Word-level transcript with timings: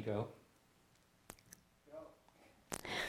go. 0.00 0.28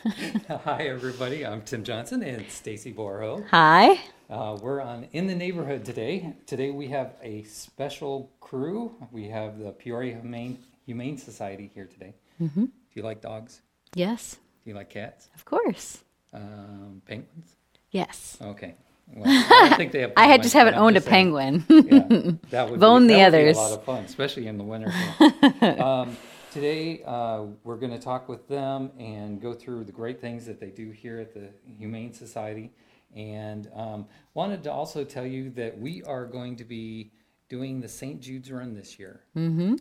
Hi, 0.66 0.84
everybody. 0.88 1.46
I'm 1.46 1.62
Tim 1.62 1.84
Johnson 1.84 2.24
and 2.24 2.50
Stacy 2.50 2.94
Borho. 2.94 3.46
Hi. 3.50 4.00
Uh, 4.30 4.58
we're 4.62 4.82
on 4.82 5.08
In 5.14 5.28
the 5.28 5.36
Neighborhood 5.36 5.86
today. 5.86 6.34
Today 6.46 6.72
we 6.72 6.88
have 6.88 7.14
a 7.22 7.44
special 7.44 8.30
crew. 8.42 8.94
We 9.12 9.28
have 9.30 9.60
the 9.60 9.72
Peoria 9.72 10.16
Humane, 10.16 10.58
Humane 10.86 11.18
Society 11.18 11.72
here 11.74 11.86
today. 11.86 12.14
Mm-hmm. 12.42 12.66
Do 12.66 12.72
you 12.94 13.04
like 13.04 13.22
dogs? 13.22 13.62
Yes, 13.96 14.38
Do 14.64 14.72
you 14.72 14.76
like 14.76 14.90
cats? 14.90 15.30
of 15.36 15.46
course. 15.46 16.00
Um, 16.34 17.02
penguins? 17.08 17.56
Yes. 17.92 18.38
Okay. 18.42 18.74
Well, 19.14 19.26
I 19.28 19.68
don't 19.70 19.78
think 19.78 19.92
they 19.92 20.00
have. 20.02 20.14
I 20.18 20.26
had 20.28 20.42
just 20.42 20.54
haven't 20.56 20.76
owned 20.76 20.98
a 20.98 21.02
saying. 21.02 21.34
penguin. 21.36 21.66
Yeah, 21.70 22.32
that 22.50 22.70
would 22.72 22.80
I've 22.80 23.08
be, 23.08 23.14
the 23.14 23.20
that 23.20 23.32
would 23.32 23.38
be 23.38 23.48
others. 23.52 23.58
a 23.58 23.60
lot 23.62 23.72
of 23.74 23.84
fun, 23.84 24.04
especially 24.06 24.48
in 24.48 24.58
the 24.58 24.64
winter. 24.64 24.92
um, 25.82 26.18
today, 26.54 27.02
uh, 27.08 27.46
we're 27.64 27.78
going 27.78 27.92
to 27.92 28.00
talk 28.00 28.30
with 28.30 28.48
them 28.48 28.92
and 29.00 29.42
go 29.42 29.54
through 29.54 29.84
the 29.84 29.92
great 29.92 30.22
things 30.22 30.46
that 30.46 30.60
they 30.60 30.70
do 30.70 30.92
here 30.92 31.20
at 31.20 31.34
the 31.34 31.50
Humane 31.80 32.14
Society. 32.14 32.72
And 33.16 33.70
um, 33.76 34.06
wanted 34.36 34.64
to 34.66 34.72
also 34.72 35.04
tell 35.04 35.26
you 35.26 35.50
that 35.52 35.78
we 35.80 36.04
are 36.04 36.26
going 36.26 36.56
to 36.58 36.64
be 36.64 37.12
doing 37.50 37.82
the 37.82 37.88
St. 37.88 38.22
Jude's 38.22 38.52
Run 38.52 38.76
this 38.76 39.00
year. 39.00 39.22
mm-hmm. 39.36 39.76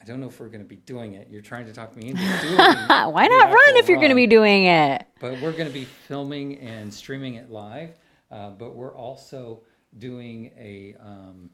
I 0.00 0.06
don't 0.06 0.20
know 0.20 0.26
if 0.26 0.38
we're 0.38 0.48
going 0.48 0.60
to 0.60 0.68
be 0.68 0.76
doing 0.76 1.14
it. 1.14 1.28
You're 1.30 1.40
trying 1.40 1.64
to 1.64 1.72
talk 1.72 1.96
me 1.96 2.08
into 2.08 2.22
doing 2.42 2.58
it. 2.58 2.88
Why 3.12 3.26
not 3.26 3.48
run 3.48 3.76
if 3.76 3.88
you're 3.88 3.98
going 3.98 4.10
to 4.10 4.14
be 4.14 4.26
doing 4.26 4.66
it? 4.66 5.06
But 5.18 5.40
we're 5.40 5.52
going 5.52 5.66
to 5.66 5.72
be 5.72 5.84
filming 5.84 6.58
and 6.58 6.92
streaming 6.92 7.36
it 7.36 7.50
live. 7.50 7.90
Uh, 8.30 8.50
but 8.50 8.74
we're 8.74 8.94
also 8.94 9.62
doing 9.96 10.50
a 10.58 10.94
um, 11.00 11.48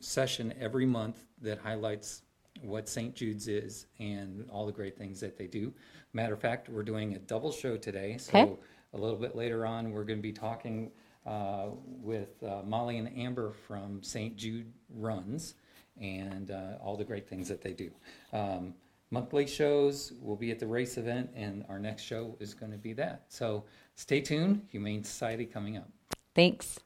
session 0.00 0.54
every 0.60 0.86
month 0.86 1.24
that 1.40 1.58
highlights 1.58 2.22
what 2.62 2.88
St. 2.88 3.14
Jude's 3.14 3.48
is 3.48 3.86
and 3.98 4.48
all 4.50 4.66
the 4.66 4.72
great 4.72 4.96
things 4.96 5.20
that 5.20 5.36
they 5.36 5.46
do. 5.46 5.72
Matter 6.12 6.34
of 6.34 6.40
fact, 6.40 6.68
we're 6.68 6.82
doing 6.82 7.14
a 7.14 7.18
double 7.18 7.52
show 7.52 7.76
today. 7.76 8.16
So 8.18 8.38
Okay. 8.38 8.52
a 8.94 8.98
little 8.98 9.18
bit 9.18 9.34
later 9.36 9.66
on, 9.66 9.90
we're 9.92 10.04
going 10.04 10.18
to 10.18 10.22
be 10.22 10.32
talking 10.32 10.90
uh, 11.26 11.66
with 11.84 12.42
uh, 12.42 12.62
Molly 12.64 12.98
and 12.98 13.16
Amber 13.18 13.52
from 13.66 14.02
St. 14.02 14.36
Jude 14.36 14.72
Runs 14.90 15.54
and 16.00 16.50
uh, 16.50 16.78
all 16.82 16.96
the 16.96 17.04
great 17.04 17.28
things 17.28 17.48
that 17.48 17.60
they 17.62 17.72
do. 17.72 17.90
Um, 18.32 18.74
monthly 19.10 19.46
shows 19.46 20.12
will 20.20 20.36
be 20.36 20.50
at 20.50 20.58
the 20.58 20.66
race 20.66 20.98
event, 20.98 21.30
and 21.34 21.64
our 21.68 21.78
next 21.78 22.02
show 22.02 22.36
is 22.38 22.54
going 22.54 22.72
to 22.72 22.78
be 22.78 22.92
that. 22.94 23.24
So 23.28 23.64
stay 23.94 24.20
tuned. 24.20 24.66
Humane 24.70 25.04
Society 25.04 25.46
coming 25.46 25.76
up. 25.78 25.88
Thanks. 26.34 26.78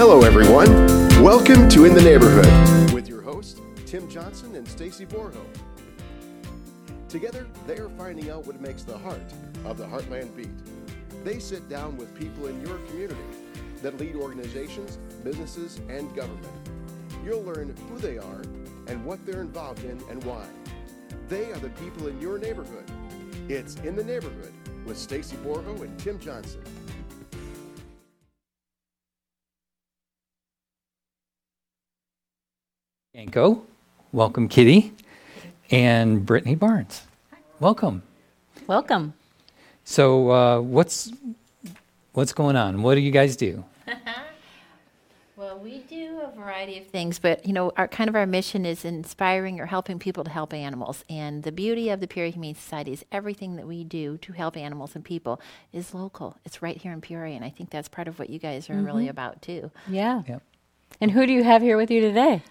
Hello, 0.00 0.22
everyone. 0.22 0.66
Welcome 1.22 1.68
to 1.68 1.84
In 1.84 1.92
the 1.92 2.00
Neighborhood 2.00 2.90
with 2.90 3.06
your 3.06 3.20
hosts, 3.20 3.60
Tim 3.84 4.08
Johnson 4.08 4.54
and 4.54 4.66
Stacy 4.66 5.04
Borho. 5.04 5.44
Together, 7.10 7.46
they 7.66 7.76
are 7.76 7.90
finding 7.90 8.30
out 8.30 8.46
what 8.46 8.58
makes 8.62 8.82
the 8.82 8.96
heart 8.96 9.20
of 9.66 9.76
the 9.76 9.84
Heartland 9.84 10.34
beat. 10.34 10.48
They 11.22 11.38
sit 11.38 11.68
down 11.68 11.98
with 11.98 12.18
people 12.18 12.46
in 12.46 12.66
your 12.66 12.78
community 12.88 13.20
that 13.82 13.98
lead 13.98 14.16
organizations, 14.16 14.96
businesses, 15.22 15.82
and 15.90 16.16
government. 16.16 16.70
You'll 17.22 17.42
learn 17.42 17.76
who 17.90 17.98
they 17.98 18.16
are 18.16 18.40
and 18.86 19.04
what 19.04 19.26
they're 19.26 19.42
involved 19.42 19.84
in 19.84 20.02
and 20.08 20.24
why. 20.24 20.46
They 21.28 21.52
are 21.52 21.58
the 21.58 21.68
people 21.68 22.06
in 22.06 22.18
your 22.22 22.38
neighborhood. 22.38 22.90
It's 23.50 23.74
In 23.80 23.96
the 23.96 24.04
Neighborhood 24.04 24.54
with 24.86 24.96
Stacy 24.96 25.36
Borho 25.36 25.82
and 25.82 25.98
Tim 25.98 26.18
Johnson. 26.18 26.62
Yanko, 33.20 33.62
welcome, 34.12 34.48
Kitty, 34.48 34.94
and 35.70 36.24
Brittany 36.24 36.54
Barnes. 36.54 37.02
Welcome. 37.58 38.02
Welcome. 38.66 39.12
So, 39.84 40.30
uh, 40.30 40.60
what's 40.62 41.12
what's 42.14 42.32
going 42.32 42.56
on? 42.56 42.80
What 42.80 42.94
do 42.94 43.02
you 43.02 43.10
guys 43.10 43.36
do? 43.36 43.64
Well, 45.36 45.58
we 45.58 45.78
do 45.78 46.20
a 46.20 46.30
variety 46.36 46.78
of 46.78 46.86
things, 46.88 47.18
but 47.18 47.46
you 47.46 47.54
know, 47.54 47.72
our 47.78 47.88
kind 47.88 48.10
of 48.10 48.14
our 48.14 48.26
mission 48.26 48.66
is 48.66 48.84
inspiring 48.84 49.58
or 49.58 49.64
helping 49.64 49.98
people 49.98 50.22
to 50.22 50.28
help 50.28 50.52
animals. 50.52 51.02
And 51.08 51.44
the 51.44 51.50
beauty 51.50 51.88
of 51.88 52.00
the 52.00 52.06
Peoria 52.06 52.30
Humane 52.30 52.56
Society 52.56 52.92
is 52.92 53.06
everything 53.10 53.56
that 53.56 53.66
we 53.66 53.82
do 53.82 54.18
to 54.18 54.32
help 54.34 54.54
animals 54.54 54.94
and 54.94 55.02
people 55.02 55.40
is 55.72 55.94
local. 55.94 56.36
It's 56.44 56.60
right 56.60 56.76
here 56.76 56.92
in 56.92 57.00
Peoria, 57.00 57.36
and 57.36 57.44
I 57.44 57.48
think 57.48 57.70
that's 57.70 57.88
part 57.88 58.06
of 58.06 58.18
what 58.18 58.28
you 58.28 58.38
guys 58.38 58.68
are 58.68 58.74
really 58.74 59.08
about 59.08 59.40
too. 59.40 59.70
Yeah. 59.88 60.24
Yep. 60.28 60.42
And 61.00 61.10
who 61.10 61.26
do 61.26 61.32
you 61.32 61.42
have 61.42 61.62
here 61.62 61.78
with 61.78 61.90
you 61.90 62.02
today? 62.02 62.42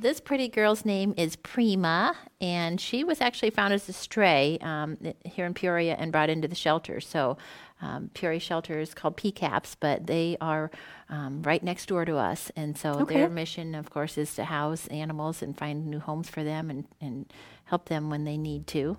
This 0.00 0.20
pretty 0.20 0.46
girl's 0.46 0.84
name 0.84 1.12
is 1.16 1.34
Prima, 1.34 2.14
and 2.40 2.80
she 2.80 3.02
was 3.02 3.20
actually 3.20 3.50
found 3.50 3.74
as 3.74 3.88
a 3.88 3.92
stray 3.92 4.56
um, 4.60 4.96
here 5.24 5.44
in 5.44 5.54
Peoria 5.54 5.96
and 5.98 6.12
brought 6.12 6.30
into 6.30 6.46
the 6.46 6.54
shelter. 6.54 7.00
So, 7.00 7.36
um, 7.82 8.08
Peoria 8.14 8.38
Shelter 8.38 8.78
is 8.78 8.94
called 8.94 9.16
PCAPS, 9.16 9.74
but 9.80 10.06
they 10.06 10.36
are 10.40 10.70
um, 11.08 11.42
right 11.42 11.62
next 11.64 11.86
door 11.86 12.04
to 12.04 12.16
us. 12.16 12.52
And 12.54 12.78
so, 12.78 13.00
Okay. 13.00 13.16
their 13.16 13.28
mission, 13.28 13.74
of 13.74 13.90
course, 13.90 14.16
is 14.16 14.36
to 14.36 14.44
house 14.44 14.86
animals 14.86 15.42
and 15.42 15.58
find 15.58 15.88
new 15.88 15.98
homes 15.98 16.28
for 16.30 16.44
them 16.44 16.70
and, 16.70 16.84
and 17.00 17.32
help 17.64 17.88
them 17.88 18.08
when 18.08 18.22
they 18.22 18.36
need 18.36 18.68
to. 18.68 18.98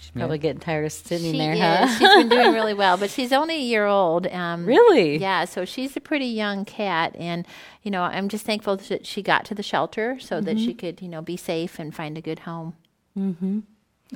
She's 0.00 0.10
probably 0.12 0.38
getting 0.38 0.60
tired 0.60 0.84
of 0.86 0.92
sitting 0.92 1.32
she 1.32 1.38
there, 1.38 1.52
is. 1.52 1.58
huh? 1.60 1.86
She's 1.98 2.08
been 2.08 2.28
doing 2.28 2.52
really 2.54 2.74
well, 2.74 2.96
but 2.96 3.10
she's 3.10 3.32
only 3.32 3.56
a 3.56 3.60
year 3.60 3.84
old. 3.86 4.26
Um, 4.28 4.64
Really? 4.64 5.16
Yeah, 5.18 5.44
so 5.44 5.64
she's 5.64 5.96
a 5.96 6.00
pretty 6.00 6.26
young 6.26 6.64
cat, 6.64 7.14
and 7.18 7.46
you 7.82 7.90
know, 7.90 8.02
I'm 8.02 8.28
just 8.28 8.44
thankful 8.46 8.76
that 8.76 9.04
she 9.06 9.22
got 9.22 9.44
to 9.46 9.54
the 9.54 9.62
shelter 9.62 10.18
so 10.20 10.40
that 10.40 10.56
Mm-hmm. 10.56 10.64
she 10.66 10.74
could, 10.74 11.02
you 11.02 11.08
know, 11.08 11.20
be 11.22 11.36
safe 11.36 11.78
and 11.78 11.94
find 11.94 12.16
a 12.16 12.20
good 12.20 12.40
home. 12.40 12.74
Mm-hmm. 13.18 13.60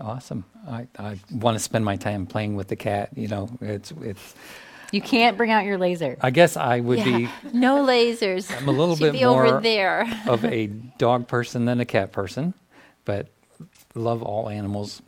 Awesome. 0.00 0.44
I, 0.68 0.86
I 0.98 1.18
want 1.30 1.56
to 1.56 1.58
spend 1.58 1.84
my 1.84 1.96
time 1.96 2.26
playing 2.26 2.56
with 2.56 2.68
the 2.68 2.76
cat. 2.76 3.10
You 3.14 3.28
know, 3.28 3.50
it's 3.60 3.92
it's. 4.00 4.34
You 4.92 5.00
can't 5.02 5.36
bring 5.38 5.50
out 5.50 5.64
your 5.64 5.78
laser. 5.78 6.16
I 6.20 6.30
guess 6.30 6.56
I 6.56 6.80
would 6.80 6.98
yeah, 6.98 7.04
be 7.18 7.28
no 7.52 7.84
lasers. 7.84 8.54
I'm 8.56 8.68
a 8.68 8.72
little 8.72 8.94
She'd 8.96 9.04
bit 9.04 9.12
be 9.14 9.24
more 9.24 9.44
over 9.46 9.60
there. 9.60 10.06
of 10.28 10.44
a 10.44 10.66
dog 10.98 11.28
person 11.28 11.64
than 11.64 11.80
a 11.80 11.84
cat 11.86 12.12
person, 12.12 12.54
but 13.04 13.28
love 13.94 14.22
all 14.22 14.48
animals, 14.48 15.00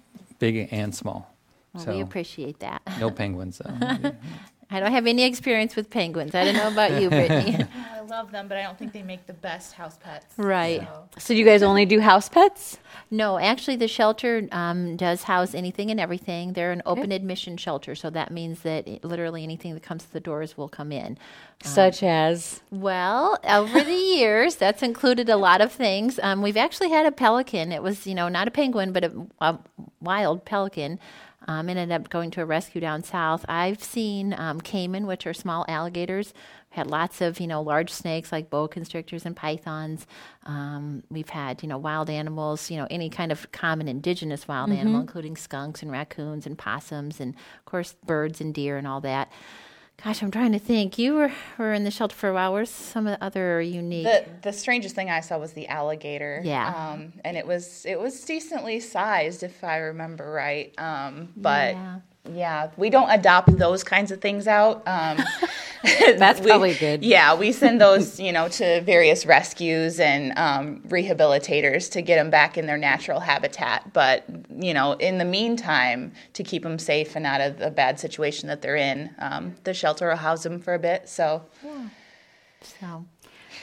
big 0.52 0.68
and 0.70 0.94
small. 0.94 1.34
Well, 1.72 1.84
so 1.84 1.92
we 1.92 2.00
appreciate 2.00 2.60
that. 2.60 2.82
no 3.00 3.10
penguins 3.10 3.58
though. 3.58 4.12
I 4.70 4.80
don't 4.80 4.92
have 4.92 5.06
any 5.06 5.24
experience 5.24 5.76
with 5.76 5.90
penguins. 5.90 6.34
I 6.34 6.44
don't 6.44 6.54
know 6.54 6.68
about 6.68 7.00
you, 7.00 7.08
Brittany. 7.08 7.64
I 7.92 8.00
love 8.00 8.32
them, 8.32 8.48
but 8.48 8.56
I 8.58 8.62
don't 8.62 8.78
think 8.78 8.92
they 8.92 9.02
make 9.02 9.26
the 9.26 9.32
best 9.32 9.74
house 9.74 9.96
pets. 9.98 10.26
Right. 10.36 10.80
So, 10.80 11.08
So 11.18 11.34
you 11.34 11.44
guys 11.44 11.62
only 11.62 11.86
do 11.86 12.00
house 12.00 12.28
pets? 12.28 12.78
No, 13.10 13.38
actually, 13.38 13.76
the 13.76 13.88
shelter 13.88 14.48
um, 14.52 14.96
does 14.96 15.24
house 15.24 15.54
anything 15.54 15.90
and 15.90 16.00
everything. 16.00 16.54
They're 16.54 16.72
an 16.72 16.82
open 16.86 17.12
admission 17.12 17.56
shelter, 17.56 17.94
so 17.94 18.10
that 18.10 18.30
means 18.30 18.60
that 18.60 18.88
it, 18.88 19.04
literally 19.04 19.42
anything 19.42 19.74
that 19.74 19.82
comes 19.82 20.04
to 20.04 20.12
the 20.12 20.20
doors 20.20 20.56
will 20.56 20.68
come 20.68 20.90
in. 20.92 21.18
Such 21.62 22.02
as 22.02 22.60
Well, 22.70 23.38
over 23.44 23.82
the 23.82 23.92
years, 24.18 24.56
that's 24.56 24.82
included 24.82 25.28
a 25.28 25.36
lot 25.36 25.60
of 25.60 25.72
things. 25.72 26.18
Um, 26.22 26.42
we've 26.42 26.56
actually 26.56 26.90
had 26.90 27.06
a 27.06 27.12
pelican. 27.12 27.72
It 27.72 27.82
was, 27.82 28.06
you 28.06 28.14
know, 28.14 28.28
not 28.28 28.48
a 28.48 28.50
penguin, 28.50 28.92
but 28.92 29.04
a, 29.04 29.12
a 29.40 29.58
wild 30.00 30.44
pelican. 30.44 30.98
Um, 31.46 31.68
ended 31.68 31.92
up 31.92 32.08
going 32.08 32.30
to 32.32 32.42
a 32.42 32.46
rescue 32.46 32.80
down 32.80 33.02
south. 33.02 33.44
I've 33.48 33.82
seen 33.82 34.34
um, 34.38 34.60
caiman, 34.60 35.06
which 35.06 35.26
are 35.26 35.34
small 35.34 35.64
alligators. 35.68 36.32
Had 36.70 36.86
lots 36.88 37.20
of, 37.20 37.38
you 37.38 37.46
know, 37.46 37.62
large 37.62 37.90
snakes 37.90 38.32
like 38.32 38.50
boa 38.50 38.68
constrictors 38.68 39.24
and 39.26 39.36
pythons. 39.36 40.06
Um, 40.44 41.04
we've 41.10 41.28
had, 41.28 41.62
you 41.62 41.68
know, 41.68 41.78
wild 41.78 42.10
animals, 42.10 42.70
you 42.70 42.76
know, 42.76 42.88
any 42.90 43.10
kind 43.10 43.30
of 43.30 43.52
common 43.52 43.86
indigenous 43.88 44.48
wild 44.48 44.70
animal, 44.72 45.00
including 45.00 45.36
skunks 45.36 45.82
and 45.82 45.92
raccoons 45.92 46.46
and 46.46 46.58
possums, 46.58 47.20
and 47.20 47.34
of 47.34 47.64
course 47.64 47.94
birds 48.04 48.40
and 48.40 48.52
deer 48.52 48.76
and 48.76 48.86
all 48.88 49.00
that. 49.02 49.30
Gosh, 50.02 50.22
I'm 50.22 50.30
trying 50.30 50.52
to 50.52 50.58
think. 50.58 50.98
You 50.98 51.14
were, 51.14 51.32
were 51.56 51.72
in 51.72 51.84
the 51.84 51.90
shelter 51.90 52.14
for 52.14 52.28
a 52.28 52.34
while. 52.34 52.52
Where's 52.52 52.68
some 52.70 53.06
of 53.06 53.18
the 53.18 53.24
other 53.24 53.60
unique? 53.60 54.04
the 54.04 54.24
the 54.42 54.52
strangest 54.52 54.94
thing 54.94 55.08
I 55.08 55.20
saw 55.20 55.38
was 55.38 55.52
the 55.52 55.66
alligator. 55.68 56.40
Yeah. 56.44 56.68
Um, 56.92 57.12
and 57.24 57.36
it 57.36 57.46
was 57.46 57.86
it 57.86 57.98
was 57.98 58.20
decently 58.24 58.80
sized, 58.80 59.42
if 59.42 59.62
I 59.64 59.76
remember 59.78 60.30
right. 60.30 60.74
Um, 60.78 61.30
but 61.36 61.74
Yeah. 61.74 62.00
Yeah. 62.32 62.70
we 62.76 62.90
don't 62.90 63.10
adopt 63.10 63.56
those 63.58 63.84
kinds 63.84 64.10
of 64.10 64.20
things 64.20 64.46
out. 64.46 64.82
Um, 64.86 65.18
That's 65.82 66.40
we- 66.40 66.46
probably 66.46 66.74
good. 66.74 67.04
Yeah, 67.04 67.34
we 67.34 67.52
send 67.52 67.80
those, 67.80 68.18
you 68.18 68.32
know, 68.32 68.48
to 68.48 68.80
various 68.82 69.26
rescues 69.26 70.00
and 70.00 70.32
um, 70.38 70.80
rehabilitators 70.88 71.90
to 71.92 72.02
get 72.02 72.16
them 72.16 72.30
back 72.30 72.56
in 72.56 72.66
their 72.66 72.78
natural 72.78 73.20
habitat. 73.20 73.92
But 73.92 74.24
you 74.50 74.72
know, 74.72 74.92
in 74.92 75.18
the 75.18 75.24
meantime, 75.24 76.12
to 76.32 76.42
keep 76.42 76.62
them 76.62 76.78
safe 76.78 77.16
and 77.16 77.26
out 77.26 77.40
of 77.40 77.58
the 77.58 77.70
bad 77.70 78.00
situation 78.00 78.48
that 78.48 78.62
they're 78.62 78.76
in, 78.76 79.14
um, 79.18 79.54
the 79.64 79.74
shelter 79.74 80.08
will 80.08 80.16
house 80.16 80.42
them 80.42 80.60
for 80.60 80.74
a 80.74 80.78
bit. 80.78 81.08
So 81.08 81.44
so 82.80 83.04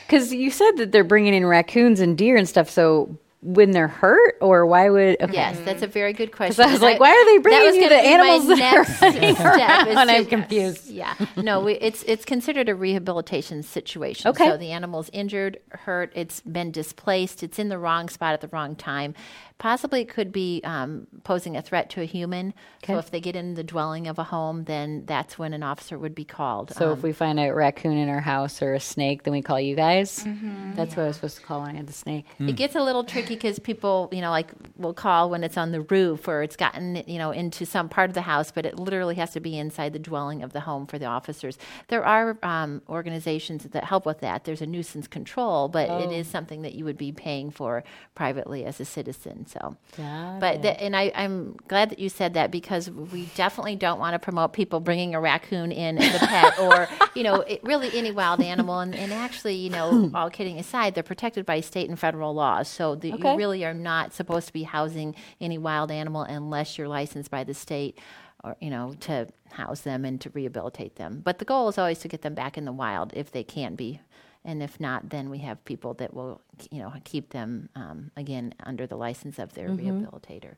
because 0.05 0.33
you 0.33 0.51
said 0.51 0.71
that 0.77 0.91
they're 0.91 1.03
bringing 1.03 1.33
in 1.33 1.45
raccoons 1.45 1.99
and 1.99 2.17
deer 2.17 2.35
and 2.35 2.47
stuff. 2.47 2.69
So 2.69 3.17
when 3.43 3.71
they're 3.71 3.87
hurt, 3.87 4.35
or 4.39 4.65
why 4.67 4.89
would? 4.89 5.19
Okay. 5.21 5.33
Yes, 5.33 5.59
that's 5.65 5.81
a 5.81 5.87
very 5.87 6.13
good 6.13 6.31
question. 6.31 6.63
I 6.63 6.71
was 6.71 6.81
like, 6.81 6.99
why 6.99 7.09
are 7.09 7.25
they 7.25 7.37
that 7.37 7.43
bringing 7.43 7.65
was 7.65 7.75
you 7.75 7.89
the 7.89 7.95
animals 7.95 8.47
that 8.47 8.73
are 8.73 8.83
next 8.83 8.97
step 8.97 9.39
around? 9.45 10.07
to- 10.07 10.13
I'm 10.13 10.25
confused. 10.25 10.87
Yeah, 10.89 11.15
no, 11.37 11.61
we, 11.61 11.73
it's 11.73 12.03
it's 12.03 12.23
considered 12.23 12.69
a 12.69 12.75
rehabilitation 12.75 13.63
situation. 13.63 14.29
Okay. 14.29 14.47
So 14.47 14.57
the 14.57 14.71
animal's 14.71 15.09
injured, 15.11 15.57
hurt, 15.71 16.11
it's 16.15 16.41
been 16.41 16.71
displaced, 16.71 17.41
it's 17.41 17.57
in 17.57 17.69
the 17.69 17.79
wrong 17.79 18.09
spot 18.09 18.33
at 18.33 18.41
the 18.41 18.47
wrong 18.49 18.75
time. 18.75 19.15
Possibly 19.61 20.05
could 20.05 20.31
be 20.31 20.59
um, 20.63 21.05
posing 21.23 21.55
a 21.55 21.61
threat 21.61 21.91
to 21.91 22.01
a 22.01 22.05
human. 22.05 22.55
Okay. 22.83 22.93
So 22.93 22.97
if 22.97 23.11
they 23.11 23.21
get 23.21 23.35
in 23.35 23.53
the 23.53 23.63
dwelling 23.63 24.07
of 24.07 24.17
a 24.17 24.23
home, 24.23 24.63
then 24.63 25.03
that's 25.05 25.37
when 25.37 25.53
an 25.53 25.61
officer 25.61 25.99
would 25.99 26.15
be 26.15 26.25
called. 26.25 26.73
So 26.73 26.87
Um, 26.87 26.97
if 26.97 27.03
we 27.03 27.13
find 27.13 27.39
a 27.39 27.53
raccoon 27.53 27.95
in 27.95 28.09
our 28.09 28.21
house 28.21 28.63
or 28.63 28.73
a 28.73 28.79
snake, 28.79 29.21
then 29.21 29.33
we 29.33 29.43
call 29.43 29.59
you 29.59 29.75
guys. 29.75 30.23
Mm-hmm. 30.23 30.73
That's 30.73 30.95
what 30.95 31.03
I 31.03 31.07
was 31.07 31.17
supposed 31.17 31.37
to 31.37 31.43
call 31.43 31.61
when 31.61 31.69
I 31.69 31.77
had 31.77 31.85
the 31.85 31.93
snake. 31.93 32.25
It 32.39 32.55
gets 32.55 32.75
a 32.75 32.81
little 32.81 33.03
tricky 33.03 33.35
because 33.35 33.59
people, 33.59 34.09
you 34.11 34.21
know, 34.21 34.31
like 34.31 34.51
will 34.77 34.95
call 34.95 35.29
when 35.29 35.43
it's 35.43 35.57
on 35.57 35.71
the 35.71 35.81
roof 35.81 36.27
or 36.27 36.41
it's 36.41 36.55
gotten, 36.55 37.03
you 37.05 37.19
know, 37.19 37.29
into 37.29 37.63
some 37.67 37.87
part 37.87 38.09
of 38.09 38.15
the 38.15 38.23
house, 38.23 38.51
but 38.51 38.65
it 38.65 38.79
literally 38.79 39.15
has 39.15 39.29
to 39.33 39.39
be 39.39 39.59
inside 39.59 39.93
the 39.93 39.99
dwelling 39.99 40.41
of 40.41 40.53
the 40.53 40.61
home 40.61 40.87
for 40.87 40.97
the 40.97 41.05
officers. 41.05 41.59
There 41.87 42.03
are 42.03 42.35
um, 42.41 42.81
organizations 42.89 43.65
that 43.65 43.83
help 43.83 44.07
with 44.07 44.21
that. 44.21 44.43
There's 44.45 44.63
a 44.63 44.65
nuisance 44.65 45.07
control, 45.07 45.67
but 45.67 45.87
it 46.03 46.11
is 46.11 46.25
something 46.27 46.63
that 46.63 46.73
you 46.73 46.83
would 46.85 46.97
be 46.97 47.11
paying 47.11 47.51
for 47.51 47.83
privately 48.15 48.65
as 48.65 48.79
a 48.79 48.85
citizen. 48.85 49.45
So, 49.51 49.75
Got 49.97 50.39
but 50.39 50.61
the, 50.61 50.81
and 50.81 50.95
I, 50.95 51.11
I'm 51.13 51.57
glad 51.67 51.89
that 51.89 51.99
you 51.99 52.09
said 52.09 52.33
that 52.35 52.51
because 52.51 52.89
we 52.89 53.25
definitely 53.35 53.75
don't 53.75 53.99
want 53.99 54.13
to 54.13 54.19
promote 54.19 54.53
people 54.53 54.79
bringing 54.79 55.13
a 55.13 55.19
raccoon 55.19 55.71
in 55.71 55.97
as 55.97 56.15
a 56.15 56.25
pet 56.25 56.57
or 56.59 56.87
you 57.15 57.23
know 57.23 57.41
it, 57.41 57.63
really 57.63 57.89
any 57.97 58.11
wild 58.11 58.41
animal. 58.41 58.79
And, 58.79 58.95
and 58.95 59.11
actually, 59.11 59.55
you 59.55 59.69
know, 59.69 60.09
all 60.15 60.29
kidding 60.29 60.57
aside, 60.59 60.93
they're 60.95 61.03
protected 61.03 61.45
by 61.45 61.59
state 61.61 61.89
and 61.89 61.99
federal 61.99 62.33
laws. 62.33 62.67
So 62.67 62.95
the, 62.95 63.11
Okay. 63.13 63.31
you 63.31 63.37
really 63.37 63.65
are 63.65 63.73
not 63.73 64.13
supposed 64.13 64.47
to 64.47 64.53
be 64.53 64.63
housing 64.63 65.15
any 65.41 65.57
wild 65.57 65.91
animal 65.91 66.21
unless 66.23 66.77
you're 66.77 66.87
licensed 66.87 67.29
by 67.29 67.43
the 67.43 67.53
state. 67.53 67.99
Or 68.43 68.57
you 68.59 68.71
know 68.71 68.95
to 69.01 69.27
house 69.51 69.81
them 69.81 70.03
and 70.03 70.19
to 70.21 70.31
rehabilitate 70.31 70.95
them, 70.95 71.21
but 71.23 71.37
the 71.37 71.45
goal 71.45 71.67
is 71.69 71.77
always 71.77 71.99
to 71.99 72.07
get 72.07 72.23
them 72.23 72.33
back 72.33 72.57
in 72.57 72.65
the 72.65 72.71
wild 72.71 73.13
if 73.15 73.31
they 73.31 73.43
can 73.43 73.75
be, 73.75 74.01
and 74.43 74.63
if 74.63 74.79
not, 74.79 75.09
then 75.09 75.29
we 75.29 75.39
have 75.39 75.63
people 75.65 75.93
that 75.95 76.13
will 76.13 76.41
you 76.69 76.79
know 76.79 76.93
keep 77.03 77.29
them 77.29 77.69
um, 77.75 78.11
again 78.15 78.53
under 78.63 78.87
the 78.87 78.95
license 78.95 79.39
of 79.39 79.53
their 79.53 79.69
rehabilitator 79.69 80.55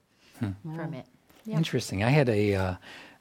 permit. 0.75 1.05
Yeah. 1.45 1.57
Interesting. 1.57 2.03
I 2.03 2.09
had 2.09 2.29
a, 2.29 2.55
uh, 2.55 2.75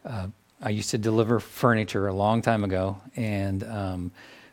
uh, 0.05 0.26
I 0.61 0.70
used 0.70 0.91
to 0.91 0.99
deliver 0.99 1.41
furniture 1.41 2.06
a 2.06 2.14
long 2.14 2.41
time 2.41 2.62
ago, 2.62 3.00
and 3.17 3.64
um, 3.64 4.12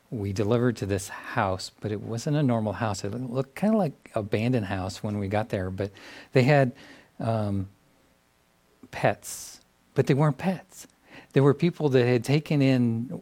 we 0.09 0.33
delivered 0.33 0.75
to 0.77 0.85
this 0.85 1.09
house, 1.09 1.71
but 1.79 1.91
it 1.91 2.01
wasn't 2.01 2.37
a 2.37 2.43
normal 2.43 2.73
house. 2.73 3.03
It 3.03 3.13
looked 3.13 3.55
kind 3.55 3.73
of 3.73 3.79
like 3.79 4.11
a 4.15 4.19
abandoned 4.19 4.65
house 4.65 5.03
when 5.03 5.19
we 5.19 5.27
got 5.27 5.49
there, 5.49 5.69
but 5.69 5.91
they 6.33 6.43
had 6.43 6.71
um, 7.19 7.69
pets, 8.89 9.61
but 9.93 10.07
they 10.07 10.15
weren't 10.15 10.37
pets. 10.37 10.87
There 11.33 11.43
were 11.43 11.53
people 11.53 11.89
that 11.89 12.05
had 12.07 12.23
taken 12.23 12.61
in 12.61 13.21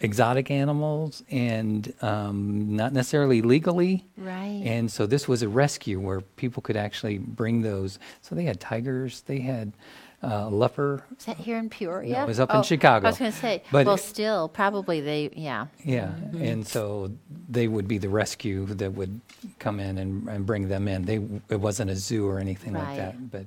exotic 0.00 0.50
animals 0.50 1.22
and 1.30 1.92
um, 2.02 2.74
not 2.76 2.92
necessarily 2.92 3.40
legally. 3.42 4.04
Right. 4.18 4.62
And 4.64 4.90
so 4.90 5.06
this 5.06 5.26
was 5.28 5.42
a 5.42 5.48
rescue 5.48 6.00
where 6.00 6.20
people 6.20 6.62
could 6.62 6.76
actually 6.76 7.18
bring 7.18 7.62
those. 7.62 7.98
So 8.20 8.34
they 8.34 8.44
had 8.44 8.60
tigers, 8.60 9.22
they 9.22 9.38
had 9.40 9.72
uh, 10.22 10.48
leopard. 10.48 11.02
Is 11.18 11.26
that 11.26 11.36
here 11.36 11.58
in 11.58 11.68
Peoria? 11.68 12.14
No, 12.14 12.22
it 12.24 12.26
was 12.26 12.40
up 12.40 12.50
in 12.50 12.56
Oh, 12.56 12.62
Chicago. 12.62 13.06
I 13.06 13.10
was 13.10 13.18
going 13.18 13.30
to 13.32 13.38
say, 13.38 13.62
But- 13.70 13.86
well, 13.86 13.96
still, 13.98 14.48
probably 14.48 15.00
they, 15.00 15.30
yeah. 15.36 15.66
Yeah, 15.84 16.06
Mm-hmm. 16.08 16.42
and 16.42 16.66
so 16.66 17.12
they 17.48 17.68
would 17.68 17.86
be 17.86 17.98
the 17.98 18.08
rescue 18.08 18.64
that 18.66 18.92
would 18.94 19.20
come 19.58 19.80
in 19.80 19.98
and, 19.98 20.26
and 20.28 20.46
bring 20.46 20.68
them 20.68 20.88
in. 20.88 21.02
They 21.04 21.16
it 21.50 21.60
wasn't 21.60 21.90
a 21.90 21.96
zoo 21.96 22.26
or 22.26 22.38
anything 22.38 22.72
like 22.72 22.96
that, 22.96 23.30
but 23.30 23.46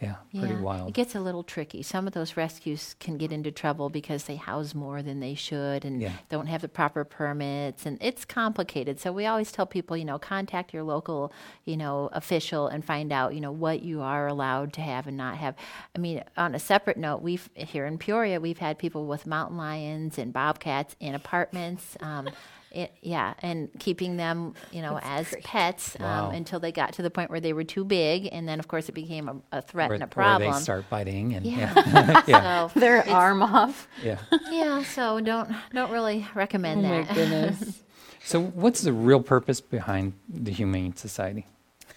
yeah, 0.00 0.16
pretty 0.38 0.54
yeah. 0.54 0.86
It 0.86 0.92
gets 0.94 1.14
a 1.14 1.20
little 1.20 1.42
tricky. 1.42 1.82
Some 1.82 2.06
of 2.06 2.12
those 2.12 2.36
rescues 2.36 2.94
can 3.00 3.16
get 3.16 3.32
into 3.32 3.50
trouble 3.50 3.88
because 3.88 4.24
they 4.24 4.36
house 4.36 4.74
more 4.74 5.02
than 5.02 5.20
they 5.20 5.34
should 5.34 5.84
and 5.84 6.00
Yeah. 6.02 6.12
don't 6.28 6.46
have 6.48 6.60
the 6.60 6.68
proper 6.68 7.02
permits, 7.04 7.86
and 7.86 7.96
it's 8.00 8.24
complicated. 8.24 9.00
So 9.00 9.10
we 9.12 9.24
always 9.26 9.50
tell 9.52 9.64
people, 9.66 9.96
you 9.96 10.04
know, 10.04 10.18
contact 10.18 10.74
your 10.74 10.82
local, 10.82 11.32
you 11.64 11.76
know, 11.76 12.10
official 12.12 12.68
and 12.68 12.84
find 12.84 13.10
out, 13.12 13.34
you 13.34 13.40
know, 13.40 13.52
what 13.52 13.82
you 13.82 14.02
are 14.02 14.26
allowed 14.28 14.72
to 14.74 14.80
have 14.82 15.06
and 15.06 15.16
not 15.16 15.38
have. 15.38 15.54
I 15.94 15.98
mean, 15.98 16.22
on 16.36 16.54
a 16.54 16.58
separate 16.58 16.98
note, 16.98 17.22
we've 17.22 17.48
here 17.54 17.86
in 17.86 17.96
Peoria, 17.96 18.40
we've 18.40 18.58
had 18.58 18.78
people 18.78 19.06
with 19.06 19.26
mountain 19.26 19.56
lions 19.56 20.18
and 20.18 20.32
bobcats 20.32 20.94
in 21.00 21.14
apartments. 21.14 21.96
Um, 22.00 22.28
it, 22.76 22.92
yeah, 23.02 23.34
and 23.40 23.68
keeping 23.78 24.16
them, 24.16 24.54
you 24.70 24.82
know, 24.82 25.00
as 25.02 25.34
pets 25.42 25.96
Wow. 25.98 26.28
um, 26.28 26.34
until 26.34 26.60
they 26.60 26.70
got 26.72 26.92
to 26.94 27.02
the 27.02 27.10
point 27.10 27.30
where 27.30 27.40
they 27.40 27.52
were 27.52 27.64
too 27.64 27.84
big, 27.84 28.28
and 28.30 28.46
then 28.48 28.60
of 28.60 28.68
course 28.68 28.88
it 28.88 28.92
became 28.92 29.28
a, 29.28 29.58
a 29.58 29.62
threat 29.62 29.88
where, 29.88 29.94
and 29.94 30.02
a 30.04 30.06
where 30.06 30.10
problem. 30.26 30.52
they 30.52 30.60
start 30.60 30.88
biting 30.90 31.34
and 31.34 31.46
Yeah. 31.46 31.72
yeah, 31.86 32.22
yeah, 32.26 32.68
So 32.74 32.80
Their 32.80 33.08
arm 33.08 33.42
off. 33.42 33.88
yeah. 34.02 34.18
Yeah, 34.50 34.82
so 34.84 35.20
don't 35.20 35.50
don't 35.72 35.90
really 35.90 36.26
recommend 36.34 36.84
Oh 36.84 36.88
my 36.88 37.02
that. 37.02 37.14
goodness. 37.14 37.82
So 38.22 38.40
what's 38.40 38.82
the 38.82 38.92
real 38.92 39.20
purpose 39.22 39.60
behind 39.60 40.12
the 40.28 40.52
Humane 40.52 40.94
Society? 40.96 41.46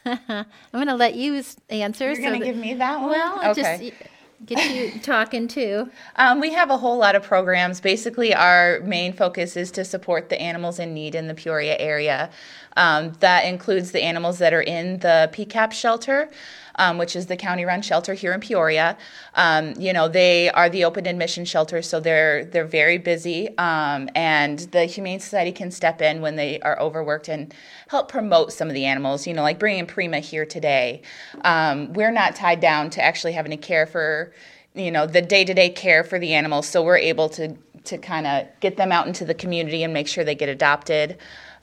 I'm 0.06 0.46
going 0.72 0.88
to 0.88 0.96
let 0.96 1.16
you 1.16 1.44
answer. 1.70 2.06
You're 2.06 2.16
so 2.16 2.22
going 2.22 2.40
to 2.40 2.46
give 2.46 2.56
me 2.56 2.76
that 2.76 3.02
one? 3.02 3.10
Well, 3.10 3.52
okay. 3.52 3.54
just 3.62 3.82
y- 3.82 4.08
get 4.46 4.74
you 4.74 5.00
talking 5.02 5.48
too. 5.48 5.90
Um, 6.16 6.40
we 6.40 6.52
have 6.54 6.70
a 6.70 6.78
whole 6.78 6.98
lot 6.98 7.16
of 7.16 7.24
programs. 7.24 7.82
Basically, 7.82 8.34
our 8.34 8.80
main 8.82 9.14
focus 9.14 9.58
is 9.58 9.72
to 9.72 9.86
support 9.86 10.30
the 10.30 10.40
animals 10.40 10.80
in 10.80 10.94
need 10.94 11.16
in 11.16 11.28
the 11.28 11.34
Peoria 11.34 11.78
area. 11.80 12.30
Um, 12.78 13.14
that 13.20 13.46
includes 13.46 13.92
the 13.92 14.02
animals 14.02 14.38
that 14.40 14.54
are 14.54 14.62
in 14.62 15.00
the 15.00 15.30
PCAP 15.34 15.74
shelter, 15.74 16.30
um, 16.80 16.98
which 16.98 17.16
is 17.16 17.28
the 17.28 17.36
county-run 17.38 17.84
shelter 17.84 18.16
here 18.16 18.34
in 18.34 18.40
Peoria. 18.40 18.98
Um, 19.36 19.74
you 19.78 19.94
know, 19.94 20.08
they 20.08 20.50
are 20.50 20.70
the 20.70 20.86
open 20.86 21.06
admission 21.06 21.46
shelter, 21.46 21.84
so 21.84 22.00
they're 22.00 22.46
they're 22.46 22.66
very 22.66 22.98
busy, 22.98 23.56
um, 23.58 24.10
and 24.16 24.60
the 24.72 24.86
Humane 24.86 25.20
Society 25.20 25.52
can 25.52 25.70
step 25.70 26.02
in 26.02 26.22
when 26.22 26.38
they 26.38 26.60
are 26.62 26.80
overworked 26.80 27.28
and 27.28 27.54
help 27.90 28.10
promote 28.10 28.52
some 28.54 28.70
of 28.70 28.74
the 28.74 28.86
animals. 28.86 29.28
You 29.28 29.34
know, 29.36 29.44
like 29.44 29.60
bringing 29.60 29.86
Prima 29.86 30.20
here 30.20 30.46
today. 30.46 31.02
Um, 31.44 31.94
we're 31.94 32.12
not 32.12 32.36
tied 32.36 32.62
down 32.62 32.90
to 32.92 33.04
actually 33.04 33.34
having 33.34 33.52
to 33.52 33.58
care 33.58 33.86
for 33.86 34.34
you 34.74 34.92
know 34.92 35.06
the 35.06 35.22
day-to-day 35.22 35.70
care 35.72 36.04
for 36.04 36.20
the 36.20 36.34
animals 36.34 36.68
so 36.68 36.84
we're 36.84 36.96
able 36.96 37.28
to 37.28 37.56
to 37.84 37.98
kind 37.98 38.28
of 38.28 38.48
get 38.60 38.78
them 38.78 38.92
out 38.92 39.08
into 39.08 39.26
the 39.26 39.34
community 39.34 39.82
and 39.84 39.92
make 39.92 40.08
sure 40.08 40.24
they 40.24 40.36
get 40.36 40.48
adopted 40.48 41.18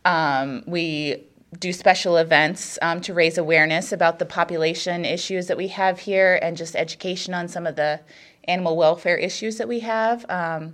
um, 0.04 0.62
we 0.66 1.24
do 1.58 1.72
special 1.72 2.16
events 2.16 2.78
um, 2.82 3.00
to 3.02 3.14
raise 3.14 3.38
awareness 3.38 3.92
about 3.92 4.18
the 4.18 4.26
population 4.26 5.04
issues 5.04 5.46
that 5.46 5.56
we 5.56 5.68
have 5.68 6.00
here 6.00 6.38
and 6.42 6.56
just 6.56 6.76
education 6.76 7.34
on 7.34 7.48
some 7.48 7.66
of 7.66 7.76
the 7.76 8.00
animal 8.48 8.76
welfare 8.76 9.16
issues 9.16 9.58
that 9.58 9.66
we 9.66 9.80
have. 9.80 10.24
Um, 10.28 10.72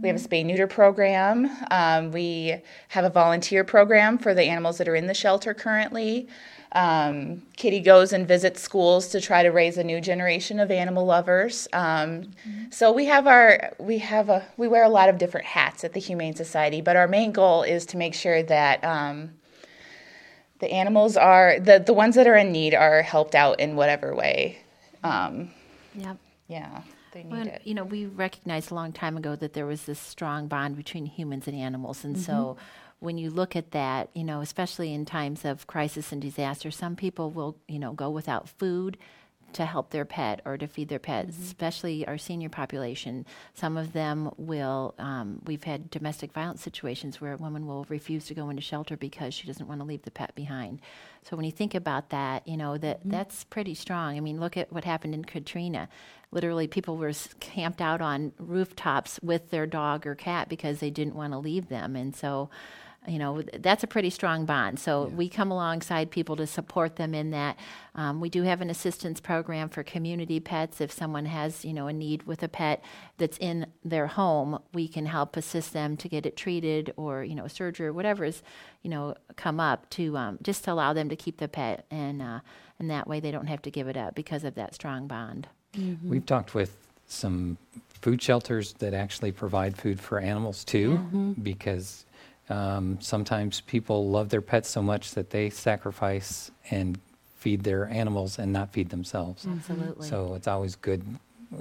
we 0.00 0.08
have 0.08 0.16
a 0.16 0.20
spay 0.20 0.44
neuter 0.44 0.66
program. 0.66 1.50
Um, 1.70 2.12
we 2.12 2.56
have 2.88 3.04
a 3.04 3.10
volunteer 3.10 3.64
program 3.64 4.18
for 4.18 4.34
the 4.34 4.42
animals 4.42 4.78
that 4.78 4.88
are 4.88 4.94
in 4.94 5.06
the 5.06 5.14
shelter 5.14 5.54
currently. 5.54 6.28
Um, 6.72 7.42
Kitty 7.56 7.80
goes 7.80 8.12
and 8.12 8.26
visits 8.26 8.60
schools 8.60 9.08
to 9.08 9.20
try 9.20 9.42
to 9.42 9.50
raise 9.50 9.78
a 9.78 9.84
new 9.84 10.00
generation 10.00 10.58
of 10.58 10.70
animal 10.70 11.06
lovers. 11.06 11.68
Um, 11.72 12.32
So 12.70 12.92
we 12.92 13.04
have 13.06 13.26
our 13.26 13.72
we 13.78 13.98
have 13.98 14.28
a 14.28 14.44
we 14.56 14.66
wear 14.66 14.82
a 14.84 14.88
lot 14.88 15.08
of 15.08 15.16
different 15.16 15.46
hats 15.46 15.84
at 15.84 15.92
the 15.92 16.00
Humane 16.00 16.34
Society, 16.34 16.80
but 16.80 16.96
our 16.96 17.06
main 17.06 17.30
goal 17.32 17.62
is 17.62 17.86
to 17.86 17.96
make 17.96 18.14
sure 18.14 18.42
that 18.42 18.82
um, 18.84 19.30
the 20.60 20.70
animals 20.72 21.16
are 21.16 21.58
the 21.60 21.78
the 21.84 21.92
ones 21.92 22.14
that 22.14 22.26
are 22.26 22.36
in 22.36 22.52
need 22.52 22.74
are 22.74 23.02
helped 23.02 23.34
out 23.34 23.60
in 23.60 23.76
whatever 23.76 24.14
way. 24.14 24.58
Um, 25.02 25.50
yeah, 26.48 26.82
they 27.12 27.22
need 27.24 27.32
Well, 27.32 27.46
it. 27.48 27.62
you 27.64 27.74
know, 27.74 27.84
we 27.84 28.06
recognized 28.06 28.70
a 28.70 28.74
long 28.74 28.92
time 28.92 29.16
ago 29.16 29.36
that 29.36 29.52
there 29.52 29.66
was 29.66 29.84
this 29.84 29.98
strong 29.98 30.48
bond 30.48 30.76
between 30.76 31.06
humans 31.06 31.46
and 31.46 31.56
animals, 31.56 32.04
and 32.04 32.18
so 32.18 32.56
when 33.00 33.18
you 33.18 33.28
look 33.30 33.54
at 33.54 33.72
that, 33.72 34.08
you 34.14 34.24
know, 34.24 34.40
especially 34.40 34.94
in 34.94 35.04
times 35.04 35.44
of 35.44 35.66
crisis 35.66 36.10
and 36.12 36.22
disaster, 36.22 36.70
some 36.70 36.96
people 36.96 37.30
will, 37.30 37.56
you 37.68 37.78
know, 37.78 37.92
go 37.92 38.08
without 38.08 38.48
food 38.48 38.96
to 39.54 39.64
help 39.64 39.90
their 39.90 40.04
pet 40.04 40.40
or 40.44 40.56
to 40.58 40.66
feed 40.66 40.88
their 40.88 40.98
pet, 40.98 41.28
especially 41.28 42.06
our 42.06 42.18
senior 42.18 42.48
population. 42.48 43.24
Some 43.54 43.76
of 43.76 43.92
them 43.92 44.30
will, 44.36 44.94
um, 44.98 45.40
we've 45.44 45.64
had 45.64 45.90
domestic 45.90 46.32
violence 46.32 46.62
situations 46.62 47.20
where 47.20 47.32
a 47.32 47.38
woman 47.38 47.66
will 47.66 47.86
refuse 47.88 48.26
to 48.26 48.34
go 48.34 48.50
into 48.50 48.62
shelter 48.62 48.96
because 48.96 49.34
she 49.34 49.46
doesn't 49.46 49.66
want 49.66 49.80
to 49.80 49.86
leave 49.86 50.02
the 50.02 50.10
pet 50.10 50.34
behind. 50.34 50.80
So 51.22 51.36
when 51.36 51.46
you 51.46 51.52
think 51.52 51.74
about 51.74 52.10
that, 52.10 52.46
you 52.46 52.56
know, 52.56 52.76
that 52.78 53.00
that's 53.04 53.44
pretty 53.44 53.74
strong. 53.74 54.16
I 54.16 54.20
mean, 54.20 54.40
look 54.40 54.56
at 54.56 54.72
what 54.72 54.84
happened 54.84 55.14
in 55.14 55.24
Katrina. 55.24 55.88
Literally, 56.30 56.66
people 56.66 56.96
were 56.96 57.12
camped 57.40 57.80
out 57.80 58.00
on 58.00 58.32
rooftops 58.38 59.20
with 59.22 59.50
their 59.50 59.66
dog 59.66 60.06
or 60.06 60.14
cat 60.14 60.48
because 60.48 60.80
they 60.80 60.90
didn't 60.90 61.14
want 61.14 61.32
to 61.32 61.38
leave 61.38 61.68
them. 61.68 61.96
And 61.96 62.14
so, 62.14 62.50
you 63.06 63.18
know 63.18 63.42
that's 63.58 63.82
a 63.84 63.86
pretty 63.86 64.10
strong 64.10 64.46
bond. 64.46 64.78
So 64.78 65.06
we 65.06 65.28
come 65.28 65.50
alongside 65.50 66.10
people 66.10 66.36
to 66.36 66.46
support 66.46 66.96
them 66.96 67.14
in 67.14 67.30
that. 67.30 67.58
Um, 67.94 68.20
we 68.20 68.28
do 68.28 68.42
have 68.42 68.60
an 68.60 68.70
assistance 68.70 69.20
program 69.20 69.68
for 69.68 69.82
community 69.82 70.40
pets. 70.40 70.80
If 70.80 70.90
someone 70.92 71.26
has 71.26 71.64
you 71.64 71.72
know 71.72 71.86
a 71.86 71.92
need 71.92 72.24
with 72.24 72.42
a 72.42 72.48
pet 72.48 72.82
that's 73.18 73.38
in 73.38 73.66
their 73.84 74.06
home 74.06 74.58
we 74.72 74.88
can 74.88 75.06
help 75.06 75.36
assist 75.36 75.72
them 75.72 75.96
to 75.96 76.08
get 76.08 76.26
it 76.26 76.36
treated 76.36 76.92
or 76.96 77.22
you 77.24 77.34
know 77.34 77.44
a 77.44 77.48
surgery 77.48 77.86
or 77.86 77.92
whatever 77.92 78.24
is 78.24 78.42
you 78.82 78.90
know 78.90 79.14
come 79.36 79.60
up 79.60 79.88
to 79.90 80.16
um, 80.16 80.38
just 80.42 80.64
to 80.64 80.72
allow 80.72 80.92
them 80.92 81.08
to 81.08 81.16
keep 81.16 81.38
the 81.38 81.48
pet 81.48 81.86
and 81.90 82.20
uh, 82.22 82.40
and 82.78 82.90
that 82.90 83.06
way 83.06 83.20
they 83.20 83.30
don't 83.30 83.46
have 83.46 83.62
to 83.62 83.70
give 83.70 83.88
it 83.88 83.96
up 83.96 84.14
because 84.14 84.44
of 84.44 84.54
that 84.54 84.74
strong 84.74 85.06
bond. 85.06 85.46
We've 86.04 86.24
talked 86.26 86.54
with 86.54 86.76
some 87.06 87.58
food 87.88 88.20
shelters 88.22 88.74
that 88.74 88.94
actually 88.94 89.32
provide 89.32 89.76
food 89.76 90.00
for 90.00 90.18
animals 90.18 90.64
too, 90.64 91.34
because 91.42 92.04
um, 92.50 92.98
sometimes 93.00 93.60
people 93.62 94.10
love 94.10 94.28
their 94.28 94.40
pets 94.42 94.68
so 94.68 94.82
much 94.82 95.12
that 95.12 95.30
they 95.30 95.50
sacrifice 95.50 96.50
and 96.70 96.98
feed 97.36 97.62
their 97.64 97.86
animals 97.88 98.38
and 98.38 98.52
not 98.52 98.72
feed 98.72 98.90
themselves. 98.90 99.46
absolutely 99.46 100.08
So 100.08 100.34
it's 100.34 100.46
always 100.48 100.76
good, 100.76 101.02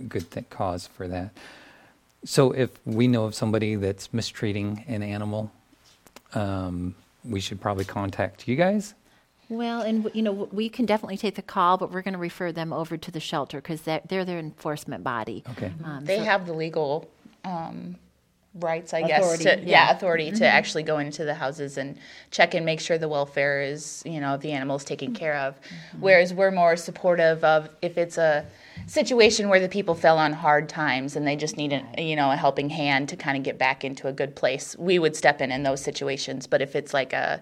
good 0.07 0.29
th- 0.31 0.49
cause 0.49 0.87
for 0.87 1.07
that. 1.07 1.31
So 2.25 2.51
if 2.51 2.69
we 2.85 3.07
know 3.07 3.25
of 3.25 3.35
somebody 3.35 3.75
that's 3.75 4.13
mistreating 4.13 4.85
an 4.87 5.03
animal, 5.03 5.51
um, 6.33 6.95
we 7.25 7.39
should 7.39 7.59
probably 7.59 7.85
contact 7.85 8.47
you 8.47 8.55
guys. 8.55 8.93
Well, 9.49 9.81
and 9.81 10.09
you 10.13 10.21
know, 10.21 10.31
we 10.51 10.69
can 10.69 10.85
definitely 10.85 11.17
take 11.17 11.35
the 11.35 11.41
call, 11.41 11.77
but 11.77 11.91
we're 11.91 12.01
going 12.01 12.13
to 12.13 12.19
refer 12.19 12.51
them 12.51 12.71
over 12.73 12.95
to 12.97 13.11
the 13.11 13.19
shelter 13.19 13.59
because 13.59 13.81
they're, 13.81 14.01
they're 14.07 14.25
their 14.25 14.39
enforcement 14.39 15.03
body. 15.03 15.43
Okay. 15.51 15.71
Um, 15.83 16.05
They 16.05 16.19
so- 16.19 16.23
have 16.23 16.45
the 16.47 16.53
legal 16.53 17.09
um, 17.43 17.97
rights, 18.55 18.93
I 18.93 19.01
guess, 19.01 19.39
to, 19.39 19.59
yeah. 19.59 19.65
yeah, 19.65 19.91
authority 19.91 20.29
to 20.29 20.35
mm-hmm. 20.35 20.43
actually 20.43 20.83
go 20.83 20.99
into 20.99 21.25
the 21.25 21.33
houses 21.33 21.77
and 21.77 21.97
check 22.29 22.53
and 22.53 22.65
make 22.65 22.79
sure 22.79 22.97
the 22.97 23.09
welfare 23.09 23.61
is, 23.63 24.03
you 24.05 24.19
know, 24.19 24.37
the 24.37 24.51
animals 24.51 24.83
taken 24.83 25.09
mm-hmm. 25.09 25.15
care 25.15 25.35
of. 25.37 25.55
Mm-hmm. 25.55 26.01
Whereas 26.01 26.33
we're 26.33 26.51
more 26.51 26.75
supportive 26.75 27.43
of 27.43 27.69
if 27.81 27.97
it's 27.97 28.17
a 28.17 28.45
situation 28.85 29.49
where 29.49 29.59
the 29.59 29.69
people 29.69 29.95
fell 29.95 30.17
on 30.17 30.33
hard 30.33 30.69
times 30.69 31.15
and 31.15 31.25
they 31.25 31.35
just 31.35 31.57
need 31.57 31.73
a, 31.73 32.01
you 32.01 32.15
know, 32.15 32.31
a 32.31 32.35
helping 32.35 32.69
hand 32.69 33.09
to 33.09 33.15
kind 33.15 33.37
of 33.37 33.43
get 33.43 33.57
back 33.57 33.83
into 33.83 34.07
a 34.07 34.13
good 34.13 34.35
place. 34.35 34.75
We 34.77 34.99
would 34.99 35.15
step 35.15 35.41
in 35.41 35.51
in 35.51 35.63
those 35.63 35.81
situations. 35.81 36.45
But 36.45 36.61
if 36.61 36.75
it's 36.75 36.93
like 36.93 37.13
a, 37.13 37.41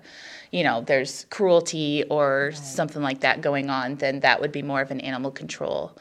you 0.51 0.63
know, 0.63 0.81
there's 0.81 1.25
cruelty 1.29 2.03
or 2.09 2.51
something 2.53 3.01
like 3.01 3.19
that 3.21 3.41
going 3.41 3.69
on, 3.69 3.95
then 3.95 4.21
that 4.21 4.39
would 4.39 4.51
be 4.51 4.61
more 4.61 4.81
of 4.81 4.91
an 4.91 5.01
animal 5.01 5.31
control 5.31 5.97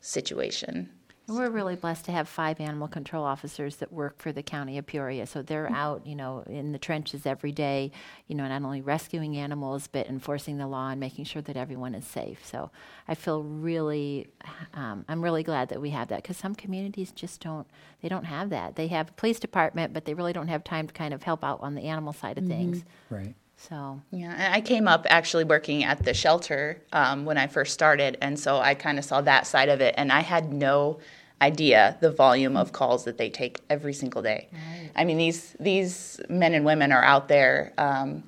situation. 0.00 0.88
We're 1.26 1.48
really 1.48 1.74
blessed 1.74 2.04
to 2.04 2.12
have 2.12 2.28
five 2.28 2.60
animal 2.60 2.86
control 2.86 3.24
officers 3.24 3.76
that 3.76 3.90
work 3.90 4.20
for 4.20 4.30
the 4.30 4.42
county 4.42 4.76
of 4.76 4.86
Peoria. 4.86 5.26
So 5.26 5.40
they're 5.40 5.70
out, 5.72 6.06
you 6.06 6.14
know, 6.14 6.44
in 6.46 6.72
the 6.72 6.78
trenches 6.78 7.24
every 7.24 7.50
day, 7.50 7.92
you 8.26 8.34
know, 8.34 8.46
not 8.46 8.62
only 8.62 8.82
rescuing 8.82 9.36
animals, 9.38 9.86
but 9.86 10.06
enforcing 10.06 10.58
the 10.58 10.66
law 10.66 10.90
and 10.90 11.00
making 11.00 11.24
sure 11.24 11.40
that 11.40 11.56
everyone 11.56 11.94
is 11.94 12.06
safe. 12.06 12.44
So 12.44 12.70
I 13.08 13.14
feel 13.14 13.42
really, 13.42 14.26
um, 14.74 15.06
I'm 15.08 15.24
really 15.24 15.42
glad 15.42 15.70
that 15.70 15.80
we 15.80 15.90
have 15.90 16.08
that 16.08 16.22
because 16.22 16.36
some 16.36 16.54
communities 16.54 17.10
just 17.10 17.40
don't, 17.40 17.66
they 18.02 18.10
don't 18.10 18.24
have 18.24 18.50
that. 18.50 18.76
They 18.76 18.88
have 18.88 19.08
a 19.08 19.12
police 19.12 19.40
department, 19.40 19.94
but 19.94 20.04
they 20.04 20.12
really 20.12 20.34
don't 20.34 20.48
have 20.48 20.62
time 20.62 20.86
to 20.88 20.92
kind 20.92 21.14
of 21.14 21.22
help 21.22 21.42
out 21.42 21.60
on 21.62 21.74
the 21.74 21.84
animal 21.84 22.12
side 22.12 22.36
of 22.36 22.44
things. 22.46 22.84
Right. 23.08 23.34
So 23.56 24.00
Yeah, 24.10 24.32
and 24.32 24.54
I 24.54 24.60
came 24.60 24.88
up 24.88 25.06
actually 25.08 25.44
working 25.44 25.84
at 25.84 26.04
the 26.04 26.14
shelter 26.14 26.82
um, 26.92 27.24
when 27.24 27.38
I 27.38 27.46
first 27.46 27.72
started, 27.72 28.18
and 28.20 28.38
so 28.38 28.58
I 28.58 28.74
kind 28.74 28.98
of 28.98 29.04
saw 29.04 29.20
that 29.22 29.46
side 29.46 29.68
of 29.68 29.80
it, 29.80 29.94
and 29.96 30.12
I 30.12 30.20
had 30.20 30.52
no 30.52 30.98
idea 31.40 31.96
the 32.00 32.10
volume 32.10 32.56
of 32.56 32.72
calls 32.72 33.04
that 33.04 33.18
they 33.18 33.28
take 33.30 33.60
every 33.68 33.92
single 33.92 34.22
day. 34.22 34.48
I 34.96 35.04
mean, 35.04 35.18
these 35.18 35.56
these 35.60 36.20
men 36.28 36.54
and 36.54 36.64
women 36.64 36.92
are 36.92 37.04
out 37.04 37.28
there. 37.28 37.72
Um, 37.78 38.24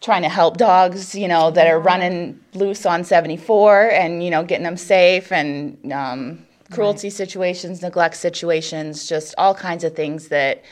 trying 0.00 0.22
to 0.22 0.28
help 0.28 0.56
dogs, 0.56 1.14
you 1.14 1.28
know, 1.28 1.50
that 1.50 1.66
are 1.66 1.78
running 1.78 2.40
loose 2.54 2.86
on 2.86 3.04
74 3.04 3.90
and, 3.90 4.24
you 4.24 4.30
know, 4.30 4.42
getting 4.42 4.64
them 4.64 4.76
safe 4.76 5.30
and 5.30 5.92
um, 5.92 6.46
cruelty 6.70 7.10
situations, 7.10 7.82
neglect 7.82 8.16
situations, 8.16 9.06
just 9.06 9.34
all 9.36 9.54
kinds 9.54 9.84
of 9.84 9.94
things 9.94 10.28
that 10.28 10.62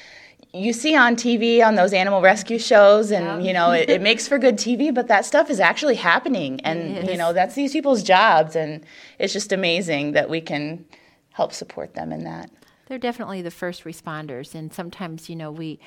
you 0.55 0.73
see 0.73 0.97
on 0.97 1.15
TV 1.15 1.65
on 1.65 1.75
those 1.75 1.93
animal 1.93 2.23
rescue 2.23 2.59
shows 2.59 3.11
and 3.11 3.45
you 3.45 3.53
know 3.53 3.71
it, 3.71 3.91
it 3.91 4.01
makes 4.01 4.27
for 4.27 4.39
good 4.39 4.57
TV 4.57 4.95
but 4.99 5.09
that 5.09 5.25
stuff 5.25 5.51
is 5.51 5.61
actually 5.61 5.95
happening 5.95 6.61
and 6.63 7.09
you 7.09 7.17
know 7.17 7.33
that's 7.33 7.55
these 7.55 7.73
people's 7.73 8.03
jobs 8.03 8.57
and 8.57 8.85
it's 9.19 9.33
just 9.33 9.53
amazing 9.53 10.13
that 10.13 10.31
we 10.31 10.41
can 10.41 10.85
help 11.39 11.53
support 11.53 11.95
them 11.95 12.13
in 12.13 12.25
that. 12.25 12.51
They're 12.87 12.99
definitely 12.99 13.43
the 13.43 13.53
first 13.53 13.85
responders, 13.85 14.57
and 14.57 14.73
sometimes, 14.73 15.31
you 15.31 15.37
know, 15.37 15.53
we, 15.53 15.79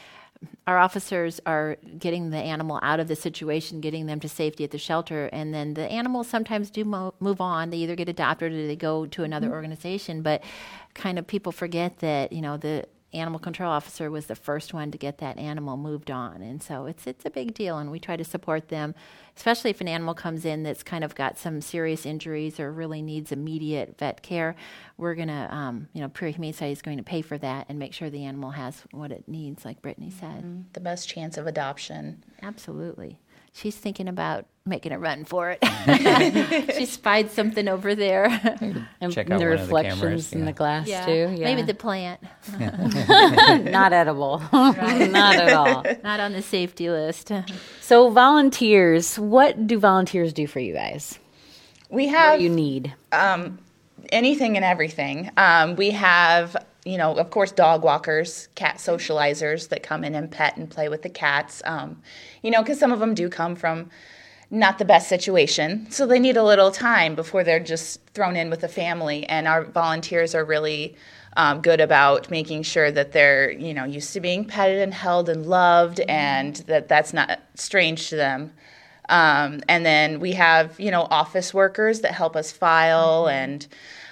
our 0.66 0.78
officers 0.78 1.42
are 1.46 1.76
getting 2.00 2.30
the 2.30 2.38
animal 2.38 2.80
out 2.82 3.02
of 3.02 3.10
the 3.10 3.18
situation, 3.18 3.82
getting 3.82 4.06
them 4.06 4.22
to 4.22 4.30
safety 4.30 4.64
at 4.64 4.72
the 4.72 4.78
shelter, 4.78 5.26
and 5.34 5.54
then 5.54 5.74
the 5.74 5.92
animals 5.92 6.30
sometimes 6.30 6.72
do 6.72 6.86
mo- 6.86 7.14
move 7.20 7.42
on. 7.42 7.70
They 7.70 7.78
either 7.78 7.98
get 7.98 8.08
adopted 8.08 8.54
or 8.54 8.68
they 8.68 8.78
go 8.78 9.06
to 9.08 9.24
another 9.24 9.48
mm-hmm. 9.48 9.56
organization, 9.56 10.22
but 10.22 10.42
kind 10.94 11.20
of 11.20 11.28
people 11.28 11.52
forget 11.52 12.00
that, 12.00 12.32
you 12.32 12.42
know, 12.42 12.56
the 12.56 12.86
animal 13.14 13.40
control 13.40 13.72
officer 13.72 14.10
was 14.10 14.28
the 14.28 14.36
first 14.36 14.74
one 14.74 14.92
to 14.92 14.98
get 14.98 15.18
that 15.18 15.38
animal 15.38 15.78
moved 15.78 16.10
on, 16.10 16.42
and 16.42 16.62
so 16.62 16.86
it's 16.86 17.08
it's 17.08 17.26
a 17.26 17.30
big 17.30 17.54
deal, 17.54 17.78
and 17.78 17.92
we 17.92 18.00
try 18.00 18.16
to 18.16 18.24
support 18.24 18.70
them, 18.70 18.96
especially 19.36 19.70
if 19.70 19.82
an 19.82 19.88
animal 19.88 20.14
comes 20.14 20.46
in 20.46 20.64
that's 20.64 20.84
kind 20.84 21.04
of 21.04 21.16
got 21.16 21.38
some 21.38 21.62
serious 21.62 22.06
injuries 22.06 22.60
or 22.60 22.72
really 22.72 23.02
needs 23.02 23.32
immediate 23.32 23.98
vet 23.98 24.22
care. 24.22 24.56
We're 24.98 25.16
gonna, 25.16 25.48
um, 25.52 25.88
you 25.94 26.02
know, 26.02 26.10
Peoria 26.10 26.34
Humane 26.34 26.54
Society 26.54 26.74
is 26.74 26.82
going 26.82 26.98
to 26.98 27.04
pay 27.04 27.22
for 27.22 27.38
that 27.40 27.66
and 27.70 27.78
make 27.78 27.94
sure 27.94 28.10
the 28.10 28.26
animal 28.26 28.52
has 28.52 28.84
what 28.92 29.12
it 29.12 29.28
needs, 29.28 29.66
like 29.66 29.82
Brittany 29.82 30.10
said. 30.12 30.66
The 30.74 30.80
best 30.80 31.10
chance 31.10 31.38
of 31.38 31.48
adoption. 31.48 32.24
Absolutely. 32.42 33.20
She's 33.54 33.76
thinking 33.76 34.08
about 34.08 34.46
making 34.66 34.92
a 34.92 35.00
run 35.00 35.26
for 35.26 35.56
it. 35.60 36.74
she 36.78 36.86
spied 36.86 37.32
something 37.32 37.68
over 37.68 37.96
there. 37.96 38.26
And 39.02 39.12
Check 39.12 39.28
the 39.28 39.34
out 39.34 39.40
one 39.40 39.52
of 39.52 39.60
the 39.60 39.64
reflections 39.64 40.00
cameras, 40.00 40.34
in 40.34 40.40
yeah. 40.40 40.46
the 40.46 40.54
glass 40.54 40.86
too. 40.86 41.36
Yeah. 41.38 41.44
Maybe 41.46 41.64
the 41.64 41.74
plant. 41.74 42.22
not 42.60 43.92
edible. 43.92 44.42
not 44.54 45.36
at 45.36 45.54
all. 45.54 45.84
Not 46.04 46.20
on 46.20 46.32
the 46.34 46.42
safety 46.42 46.90
list. 46.90 47.32
So 47.82 48.10
volunteers, 48.10 49.20
what 49.20 49.68
do 49.68 49.80
volunteers 49.80 50.32
do 50.32 50.48
for 50.48 50.60
you 50.60 50.74
guys? 50.74 51.20
We 51.90 52.08
have 52.08 52.40
do 52.40 52.44
you 52.46 52.50
need? 52.50 52.94
anything 54.12 54.56
and 54.56 54.66
everything. 54.66 55.32
Um, 55.38 55.76
we 55.76 55.92
have, 55.92 56.56
you 56.86 56.98
know, 56.98 57.16
of 57.16 57.30
course, 57.30 57.52
dog 57.52 57.84
walkers, 57.84 58.48
cat 58.56 58.78
socializers 58.78 59.70
that 59.70 59.84
come 59.84 60.04
in 60.04 60.16
and 60.16 60.32
pet 60.32 60.58
and 60.58 60.70
play 60.70 60.90
with 60.90 61.04
the 61.04 61.10
cats. 61.10 61.62
Um, 61.66 62.02
you 62.42 62.52
know, 62.52 62.62
because 62.62 62.80
some 62.80 62.92
of 62.92 63.00
them 63.00 63.14
do 63.14 63.30
come 63.30 63.56
from 63.56 63.90
not 64.50 64.80
the 64.80 64.86
best 64.86 65.08
situation, 65.08 65.90
so 65.90 66.06
they 66.06 66.20
need 66.20 66.36
a 66.36 66.44
little 66.44 66.72
time 66.72 67.16
before 67.16 67.44
they're 67.44 67.60
just 67.60 68.02
thrown 68.14 68.36
in 68.36 68.50
with 68.50 68.64
a 68.64 68.68
family. 68.68 69.26
And 69.28 69.48
our 69.48 69.64
volunteers 69.64 70.36
are 70.36 70.44
really 70.44 70.96
um, 71.38 71.62
good 71.62 71.80
about 71.80 72.30
making 72.30 72.64
sure 72.64 72.92
that 72.92 73.14
they're, 73.14 73.52
you 73.52 73.74
know, 73.74 73.86
used 73.86 74.12
to 74.14 74.20
being 74.20 74.44
petted 74.44 74.80
and 74.80 74.94
held 74.94 75.30
and 75.30 75.46
loved, 75.46 76.02
and 76.02 76.58
that 76.68 76.90
that's 76.90 77.14
not 77.14 77.40
strange 77.56 78.10
to 78.10 78.18
them. 78.18 78.52
Um, 79.08 79.62
and 79.70 79.86
then 79.86 80.20
we 80.20 80.34
have, 80.34 80.80
you 80.80 80.92
know, 80.92 81.04
office 81.10 81.54
workers 81.54 82.02
that 82.02 82.14
help 82.14 82.36
us 82.36 82.52
file, 82.52 83.30
and 83.30 83.66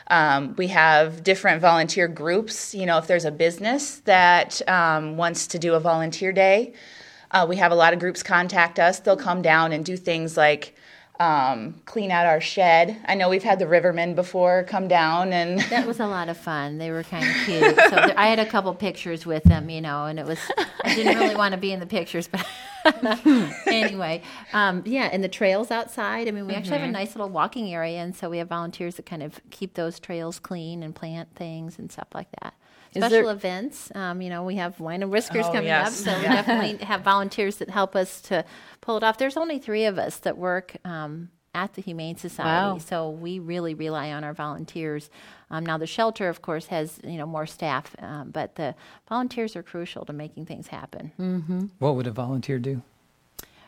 um, 0.10 0.56
we 0.58 0.68
have 0.68 1.24
different 1.24 1.62
volunteer 1.62 2.08
groups. 2.08 2.74
You 2.74 2.86
know, 2.86 2.98
if 2.98 3.08
there's 3.08 3.26
a 3.26 3.32
business 3.32 4.00
that 4.02 4.68
um, 4.68 5.18
wants 5.18 5.48
to 5.48 5.60
do 5.60 5.76
a 5.76 5.80
volunteer 5.80 6.32
day, 6.32 6.74
uh, 7.32 7.46
we 7.48 7.58
have 7.58 7.72
a 7.72 7.76
lot 7.76 7.94
of 7.94 8.00
groups 8.00 8.24
contact 8.24 8.80
us. 8.80 9.00
They'll 9.00 9.18
come 9.18 9.42
down 9.42 9.72
and 9.72 9.86
do 9.86 9.96
things 9.96 10.36
like 10.36 10.76
um, 11.20 11.76
clean 11.86 12.12
out 12.12 12.26
our 12.26 12.40
shed. 12.40 12.98
I 13.06 13.16
know 13.16 13.30
we've 13.30 13.44
had 13.44 13.60
the 13.60 13.66
Rivermen 13.66 14.16
before 14.16 14.64
come 14.64 14.88
down 14.88 15.34
and. 15.34 15.60
That 15.70 15.86
was 15.86 16.00
a 16.00 16.08
lot 16.08 16.30
of 16.30 16.38
fun. 16.38 16.78
They 16.78 16.92
were 16.92 17.04
kind 17.04 17.28
of 17.28 17.36
cute. 17.46 17.76
So 17.76 17.90
there, 17.90 18.18
I 18.18 18.28
had 18.28 18.40
a 18.40 18.46
couple 18.46 18.74
pictures 18.74 19.26
with 19.26 19.44
them, 19.44 19.70
you 19.70 19.82
know, 19.82 20.06
and 20.06 20.18
it 20.18 20.26
was, 20.26 20.40
I 20.84 20.96
didn't 20.96 21.18
really 21.18 21.36
want 21.36 21.54
to 21.54 21.60
be 21.60 21.72
in 21.72 21.80
the 21.80 21.86
pictures, 21.86 22.28
but 22.28 22.46
anyway, 23.68 24.22
um, 24.54 24.84
yeah, 24.86 25.10
and 25.12 25.24
the 25.24 25.28
trails 25.30 25.72
outside. 25.72 26.28
I 26.28 26.32
mean, 26.32 26.48
we 26.48 26.54
actually 26.54 26.78
have 26.80 26.88
a 26.90 26.92
nice 26.92 27.16
little 27.16 27.30
walking 27.30 27.74
area, 27.74 28.00
and 28.00 28.16
so 28.16 28.30
we 28.30 28.38
have 28.40 28.48
volunteers 28.48 28.96
that 28.96 29.06
kind 29.06 29.24
of 29.24 29.40
keep 29.52 29.74
those 29.76 30.00
trails 30.00 30.40
clean 30.40 30.84
and 30.84 30.96
plant 30.96 31.36
things 31.36 31.80
and 31.80 31.92
stuff 31.92 32.08
like 32.14 32.28
that. 32.42 32.54
Is 32.94 33.04
Special 33.04 33.26
there- 33.28 33.32
events, 33.36 33.92
um, 33.96 34.22
you 34.22 34.30
know, 34.30 34.44
we 34.44 34.56
have 34.56 34.80
wine 34.80 35.04
and 35.04 35.12
whiskers 35.12 35.46
Oh, 35.46 35.52
coming 35.52 35.66
yes. 35.68 36.06
up, 36.08 36.14
so 36.14 36.18
we 36.20 36.24
definitely 36.36 36.86
have 36.86 37.02
volunteers 37.02 37.58
that 37.58 37.70
help 37.70 37.96
us 37.96 38.22
to 38.22 38.44
pull 38.82 38.98
it 38.98 39.04
off. 39.04 39.18
There's 39.20 39.38
only 39.38 39.60
three 39.60 39.86
of 39.86 40.00
us 40.00 40.18
that 40.20 40.38
work 40.38 40.76
um, 40.84 41.30
at 41.64 41.74
the 41.74 41.82
Humane 41.82 42.18
Society, 42.18 42.74
Wow. 42.74 42.78
so 42.80 43.10
we 43.10 43.40
really 43.40 43.74
rely 43.74 44.12
on 44.12 44.24
our 44.24 44.34
volunteers. 44.34 45.10
Um, 45.52 45.66
now, 45.66 45.78
the 45.78 45.88
shelter, 45.88 46.30
of 46.30 46.42
course, 46.42 46.68
has 46.68 47.00
you 47.04 47.18
know 47.18 47.26
more 47.26 47.46
staff, 47.46 47.96
um, 48.00 48.32
but 48.32 48.56
the 48.56 48.76
volunteers 49.08 49.56
are 49.56 49.64
crucial 49.64 50.06
to 50.06 50.14
making 50.14 50.46
things 50.46 50.68
happen. 50.68 51.04
What 51.80 51.96
would 51.96 52.08
a 52.08 52.12
volunteer 52.12 52.60
do? 52.60 52.82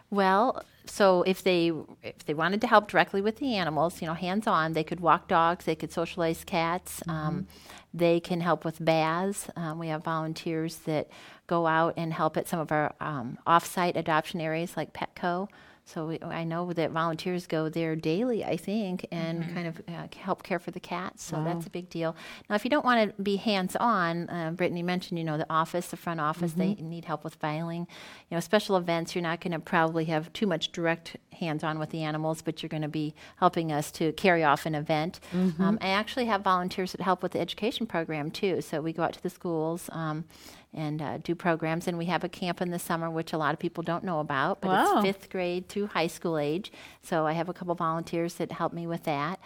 Well, 0.10 0.64
so 0.86 1.24
if 1.24 1.42
they 1.44 1.72
if 2.04 2.26
they 2.26 2.34
wanted 2.34 2.60
to 2.62 2.68
help 2.68 2.88
directly 2.90 3.22
with 3.22 3.38
the 3.38 3.56
animals, 3.56 4.02
you 4.02 4.08
know, 4.08 4.14
hands 4.14 4.46
on, 4.48 4.74
they 4.74 4.84
could 4.84 5.00
walk 5.00 5.28
dogs, 5.28 5.66
they 5.66 5.76
could 5.76 5.92
socialize 5.92 6.44
cats, 6.44 7.02
um, 7.08 7.48
they 7.94 8.20
can 8.20 8.42
help 8.42 8.66
with 8.66 8.84
baths. 8.84 9.48
Um, 9.56 9.80
we 9.80 9.88
have 9.88 10.04
volunteers 10.04 10.78
that 10.90 11.08
go 11.48 11.66
out 11.66 11.94
and 11.98 12.12
help 12.14 12.36
at 12.38 12.48
some 12.48 12.60
of 12.60 12.72
our 12.72 12.94
um, 13.00 13.38
off-site 13.46 13.96
adoption 13.98 14.40
areas 14.42 14.76
like 14.78 14.92
Petco. 14.94 15.48
So 15.94 16.08
we, 16.08 16.20
I 16.22 16.44
know 16.46 16.72
that 16.74 16.92
volunteers 16.92 17.48
go 17.48 17.68
there 17.68 17.96
daily, 17.96 18.46
I 18.46 18.56
think, 18.56 19.06
and 19.12 19.44
kind 19.54 19.68
of 19.68 19.82
uh, 19.90 20.08
help 20.18 20.42
care 20.44 20.60
for 20.60 20.72
the 20.72 20.80
cats. 20.80 21.24
So 21.24 21.36
that's 21.44 21.66
a 21.66 21.70
big 21.70 21.90
deal. 21.90 22.16
Now, 22.50 22.56
if 22.56 22.64
you 22.64 22.70
don't 22.70 22.86
want 22.86 23.16
to 23.16 23.22
be 23.22 23.36
hands-on, 23.36 24.30
uh, 24.30 24.52
Brittany 24.52 24.84
mentioned, 24.84 25.20
you 25.20 25.26
know, 25.26 25.38
the 25.38 25.50
office, 25.50 25.88
the 25.88 25.98
front 25.98 26.22
office, 26.22 26.54
they 26.54 26.76
need 26.76 27.06
help 27.06 27.24
with 27.24 27.36
filing. 27.36 27.88
You 28.30 28.38
know, 28.38 28.40
special 28.40 28.78
events, 28.78 29.16
you're 29.16 29.22
not 29.22 29.42
going 29.42 29.52
to 29.52 29.60
probably 29.60 30.06
have 30.06 30.32
too 30.32 30.48
much 30.48 30.72
direct 30.72 31.18
hands-on 31.34 31.78
with 31.80 31.90
the 31.90 32.04
animals, 32.04 32.42
but 32.42 32.62
you're 32.62 32.70
going 32.70 32.84
to 32.84 32.88
be 32.88 33.14
helping 33.38 33.72
us 33.72 33.92
to 33.94 34.14
carry 34.14 34.44
off 34.44 34.66
an 34.66 34.76
event. 34.76 35.20
Um, 35.62 35.78
I 35.82 35.90
actually 35.90 36.26
have 36.26 36.42
volunteers 36.42 36.94
that 36.94 37.02
help 37.02 37.22
with 37.24 37.34
the 37.34 37.40
education 37.40 37.86
program 37.86 38.32
too. 38.32 38.62
So 38.62 38.80
we 38.82 38.94
go 38.94 39.04
out 39.04 39.14
to 39.14 39.24
the 39.24 39.30
schools. 39.30 39.90
Um, 39.92 40.26
and 40.74 41.02
uh, 41.02 41.18
do 41.18 41.36
programs. 41.36 41.88
And 41.88 41.98
we 41.98 42.06
have 42.06 42.24
a 42.24 42.30
camp 42.30 42.62
in 42.62 42.72
the 42.72 42.80
summer, 42.80 43.10
which 43.10 43.34
a 43.34 43.38
lot 43.38 43.54
of 43.54 43.60
people 43.60 43.84
don't 43.84 44.04
know 44.04 44.20
about, 44.20 44.62
but 44.62 44.70
Wow. 44.70 44.98
it's 44.98 45.06
fifth 45.06 45.30
grade 45.30 45.68
through 45.70 45.88
high 45.88 46.08
school 46.08 46.38
age. 46.38 46.72
So 47.02 47.26
I 47.28 47.34
have 47.34 47.50
a 47.50 47.54
couple 47.54 47.76
volunteers 47.76 48.36
that 48.36 48.52
help 48.52 48.72
me 48.74 48.88
with 48.88 49.04
that. 49.04 49.40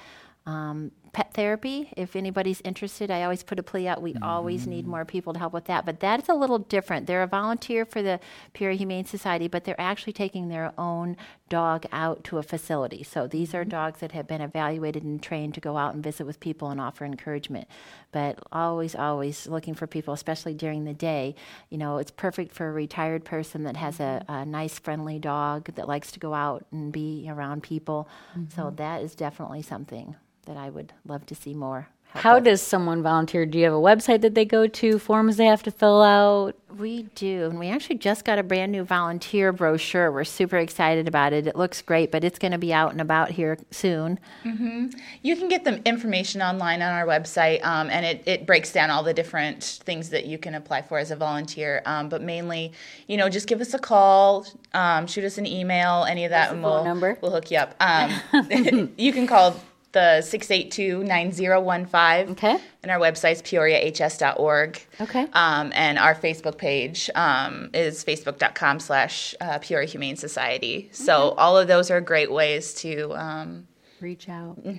Um, 0.45 0.91
pet 1.15 1.33
therapy, 1.33 1.93
if 1.95 2.13
anybody's 2.17 2.59
interested, 2.65 3.09
I 3.09 3.23
always 3.23 3.41
put 3.41 3.57
a 3.57 3.63
plea 3.63 3.87
out. 3.87 4.01
We 4.01 4.15
always 4.21 4.67
need 4.67 4.81
mm-hmm. 4.81 4.91
more 4.91 5.05
people 5.05 5.31
to 5.31 5.39
help 5.39 5.53
with 5.53 5.63
that. 5.63 5.85
But 5.85 6.01
that's 6.01 6.27
a 6.27 6.33
little 6.33 6.59
different. 6.59 7.07
They're 7.07 7.23
a 7.23 7.27
volunteer 7.27 7.85
for 7.85 8.01
the 8.01 8.19
Peoria 8.51 8.75
Humane 8.75 9.05
Society, 9.05 9.47
but 9.47 9.63
they're 9.63 9.79
actually 9.79 10.11
taking 10.11 10.49
their 10.49 10.73
own 10.77 11.15
dog 11.47 11.85
out 11.93 12.25
to 12.25 12.37
a 12.37 12.43
facility. 12.43 13.01
So 13.01 13.27
these 13.27 13.55
are 13.55 13.61
mm-hmm. 13.61 13.69
dogs 13.69 14.01
that 14.01 14.11
have 14.11 14.27
been 14.27 14.41
evaluated 14.41 15.03
and 15.03 15.23
trained 15.23 15.53
to 15.53 15.61
go 15.61 15.77
out 15.77 15.93
and 15.93 16.03
visit 16.03 16.25
with 16.25 16.41
people 16.41 16.69
and 16.69 16.81
offer 16.81 17.05
encouragement. 17.05 17.69
But 18.11 18.37
always, 18.51 18.93
always 18.93 19.47
looking 19.47 19.73
for 19.73 19.87
people, 19.87 20.13
especially 20.13 20.53
during 20.53 20.83
the 20.83 20.93
day. 20.93 21.35
You 21.69 21.77
know, 21.77 21.97
it's 21.97 22.11
perfect 22.11 22.51
for 22.51 22.67
a 22.67 22.73
retired 22.73 23.23
person 23.23 23.63
that 23.63 23.77
has 23.77 24.01
a, 24.01 24.21
mm-hmm. 24.27 24.33
a 24.33 24.45
nice, 24.45 24.79
friendly 24.79 25.19
dog 25.19 25.73
that 25.75 25.87
likes 25.87 26.11
to 26.11 26.19
go 26.19 26.33
out 26.33 26.65
and 26.73 26.91
be 26.91 27.25
around 27.29 27.63
people. 27.63 28.09
So 28.53 28.73
that 28.75 29.01
is 29.01 29.15
definitely 29.15 29.61
something 29.61 30.17
that 30.45 30.57
I 30.57 30.69
would 30.69 30.93
love 31.05 31.25
to 31.27 31.35
see 31.35 31.53
more. 31.53 31.89
help 32.13 32.23
How 32.23 32.35
with. 32.35 32.45
does 32.45 32.61
someone 32.61 33.03
volunteer? 33.03 33.45
Do 33.45 33.57
you 33.57 33.65
have 33.65 33.73
a 33.73 33.77
website 33.77 34.21
that 34.21 34.35
they 34.35 34.45
go 34.45 34.67
to, 34.67 34.99
forms 34.99 35.37
they 35.37 35.45
have 35.45 35.63
to 35.63 35.71
fill 35.71 36.01
out? 36.01 36.55
We 36.77 37.03
do, 37.15 37.45
and 37.45 37.57
we 37.57 37.69
actually 37.69 37.99
just 37.99 38.25
got 38.25 38.37
a 38.37 38.43
brand 38.43 38.73
new 38.73 38.83
volunteer 38.83 39.53
brochure. 39.53 40.11
We're 40.11 40.25
super 40.25 40.57
excited 40.57 41.07
about 41.07 41.31
it. 41.31 41.47
It 41.47 41.55
looks 41.55 41.81
great, 41.81 42.11
but 42.11 42.25
it's 42.25 42.37
going 42.37 42.51
to 42.51 42.57
be 42.57 42.73
out 42.73 42.91
and 42.91 42.99
about 42.99 43.31
here 43.31 43.57
soon. 43.71 44.19
Mm-hmm. 44.43 44.87
You 45.21 45.37
can 45.37 45.47
get 45.47 45.63
the 45.63 45.81
information 45.87 46.41
online 46.41 46.81
on 46.81 46.91
our 46.91 47.05
website, 47.05 47.63
um, 47.63 47.89
and 47.89 48.05
it, 48.05 48.23
it 48.25 48.45
breaks 48.45 48.73
down 48.73 48.89
all 48.89 49.03
the 49.03 49.13
different 49.13 49.63
things 49.63 50.09
that 50.09 50.25
you 50.25 50.37
can 50.37 50.53
apply 50.53 50.81
for 50.81 50.97
as 50.97 51.11
a 51.11 51.15
volunteer. 51.15 51.81
Um, 51.85 52.09
but 52.09 52.21
mainly, 52.21 52.73
you 53.07 53.15
know, 53.15 53.29
just 53.29 53.47
give 53.47 53.61
us 53.61 53.73
a 53.73 53.79
call, 53.79 54.45
um, 54.73 55.07
shoot 55.07 55.23
us 55.23 55.37
an 55.37 55.45
email, 55.45 56.03
any 56.03 56.25
of 56.25 56.31
that, 56.31 56.51
and 56.51 56.61
we'll 56.61 56.83
number? 56.83 57.17
we'll 57.21 57.31
hook 57.31 57.51
you 57.51 57.57
up. 57.57 57.73
Um, 57.85 58.91
you 58.97 59.13
can 59.13 59.27
call 59.27 59.55
the 59.95 60.21
682-9015. 60.21 62.29
Okay. 62.31 62.57
And 62.83 62.91
our 62.91 62.99
website's 62.99 63.41
peoriahs.org. 63.41 64.81
Okay. 65.01 65.27
Um, 65.33 65.71
and 65.73 65.97
our 65.97 66.13
Facebook 66.13 66.57
page 66.57 67.09
um, 67.15 67.69
is 67.73 68.03
facebook.com 68.05 68.79
slash 68.79 69.33
uh, 69.41 69.57
Peoria 69.59 69.87
Humane 69.87 70.15
Society. 70.17 70.89
So 70.91 71.31
all 71.37 71.57
of 71.57 71.67
those 71.67 71.89
are 71.89 71.99
great 72.01 72.31
ways 72.31 72.73
to, 72.75 73.13
um, 73.15 73.67
Reach 74.01 74.27
out 74.29 74.57
Yeah. 74.63 74.71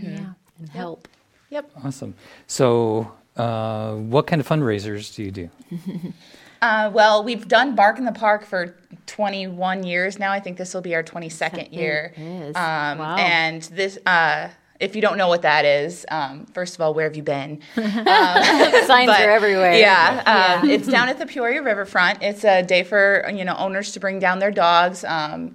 and 0.59 0.69
help. 0.71 1.09
yep. 1.51 1.69
Awesome. 1.83 2.15
So, 2.47 3.11
uh, 3.37 3.95
what 3.95 4.27
kind 4.27 4.41
of 4.41 4.49
fundraisers 4.49 5.15
do 5.15 5.23
you 5.25 5.31
do? 5.31 5.51
Uh, 6.63 6.91
well, 6.93 7.23
we've 7.23 7.47
done 7.49 7.75
Bark 7.75 7.99
in 7.99 8.07
the 8.07 8.13
Park 8.13 8.47
for 8.47 8.75
21 9.05 9.85
years 9.85 10.19
now. 10.19 10.33
I 10.33 10.41
think 10.41 10.57
this 10.57 10.73
will 10.73 10.81
be 10.81 10.95
our 10.95 11.03
22nd 11.03 11.71
year. 11.71 12.15
is. 12.17 12.57
Um, 12.57 12.97
Wow. 12.99 13.17
And 13.19 13.61
this, 13.65 13.99
uh, 14.07 14.49
if 14.81 14.95
you 14.95 15.03
don't 15.03 15.17
know 15.17 15.29
what 15.29 15.43
that 15.43 15.65
is, 15.65 16.05
um, 16.11 16.47
first 16.47 16.75
of 16.75 16.81
all, 16.81 16.95
where 16.95 17.05
have 17.05 17.17
you 17.17 17.23
been? 17.23 17.61
Signs 17.75 19.07
But, 19.07 19.21
are 19.21 19.31
everywhere. 19.31 19.75
Yeah, 19.75 20.59
um, 20.63 20.69
it's 20.69 20.89
down 20.89 21.09
at 21.09 21.19
the 21.19 21.27
Peoria 21.27 21.63
Riverfront. 21.63 22.23
It's 22.23 22.45
a 22.45 22.63
day 22.63 22.83
for 22.83 23.29
you 23.33 23.45
know 23.45 23.57
owners 23.57 23.93
to 23.93 24.01
bring 24.01 24.19
down 24.19 24.39
their 24.39 24.51
dogs. 24.51 25.05
Um, 25.05 25.55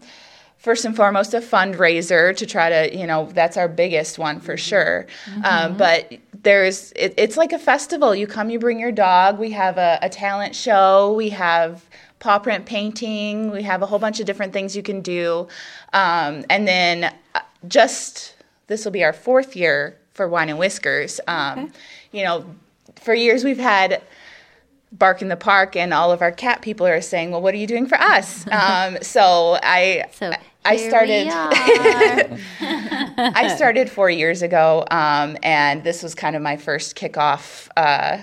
first 0.57 0.85
and 0.85 0.95
foremost, 0.95 1.33
a 1.33 1.39
fundraiser 1.39 2.35
to 2.35 2.45
try 2.45 2.69
to 2.69 2.97
you 2.97 3.07
know 3.07 3.29
that's 3.33 3.57
our 3.57 3.67
biggest 3.67 4.19
one 4.19 4.39
for 4.39 4.57
sure. 4.57 5.07
Um, 5.43 5.77
but 5.77 6.13
there's 6.43 6.91
it, 6.93 7.13
it's 7.17 7.37
like 7.37 7.53
a 7.53 7.59
festival. 7.59 8.15
You 8.15 8.27
come, 8.27 8.49
you 8.49 8.59
bring 8.59 8.79
your 8.79 8.91
dog. 8.91 9.39
We 9.39 9.51
have 9.51 9.77
a, 9.77 9.99
a 10.01 10.09
talent 10.09 10.55
show. 10.55 11.13
We 11.13 11.29
have 11.29 11.83
paw 12.19 12.39
print 12.39 12.65
painting. 12.65 13.51
We 13.51 13.63
have 13.63 13.81
a 13.81 13.85
whole 13.85 13.99
bunch 13.99 14.19
of 14.19 14.25
different 14.25 14.53
things 14.53 14.75
you 14.75 14.83
can 14.83 15.01
do. 15.01 15.47
Um, 15.93 16.45
and 16.49 16.67
then 16.67 17.13
uh, 17.35 17.39
just 17.67 18.35
this 18.71 18.85
will 18.85 18.91
be 18.91 19.03
our 19.03 19.13
fourth 19.13 19.55
year 19.55 19.99
for 20.13 20.27
Wine 20.27 20.49
and 20.49 20.57
Whiskers. 20.57 21.19
Um, 21.27 21.71
You 22.11 22.23
know, 22.23 22.45
for 22.95 23.13
years 23.13 23.43
we've 23.43 23.59
had 23.59 24.01
bark 24.91 25.21
in 25.21 25.27
the 25.29 25.37
park, 25.37 25.75
and 25.75 25.93
all 25.93 26.11
of 26.11 26.21
our 26.21 26.31
cat 26.31 26.61
people 26.61 26.85
are 26.87 27.01
saying, 27.01 27.31
"Well, 27.31 27.41
what 27.41 27.53
are 27.53 27.57
you 27.57 27.67
doing 27.67 27.87
for 27.87 27.99
us?" 27.99 28.45
um, 28.51 28.97
so 29.01 29.57
I 29.61 30.05
So 30.13 30.31
I 30.63 30.77
started. 30.77 31.27
I 33.17 33.55
started 33.55 33.89
four 33.89 34.09
years 34.09 34.41
ago, 34.41 34.85
um, 34.91 35.37
and 35.43 35.83
this 35.83 36.03
was 36.03 36.15
kind 36.15 36.35
of 36.35 36.41
my 36.41 36.57
first 36.57 36.95
kickoff 36.95 37.67
uh, 37.75 38.19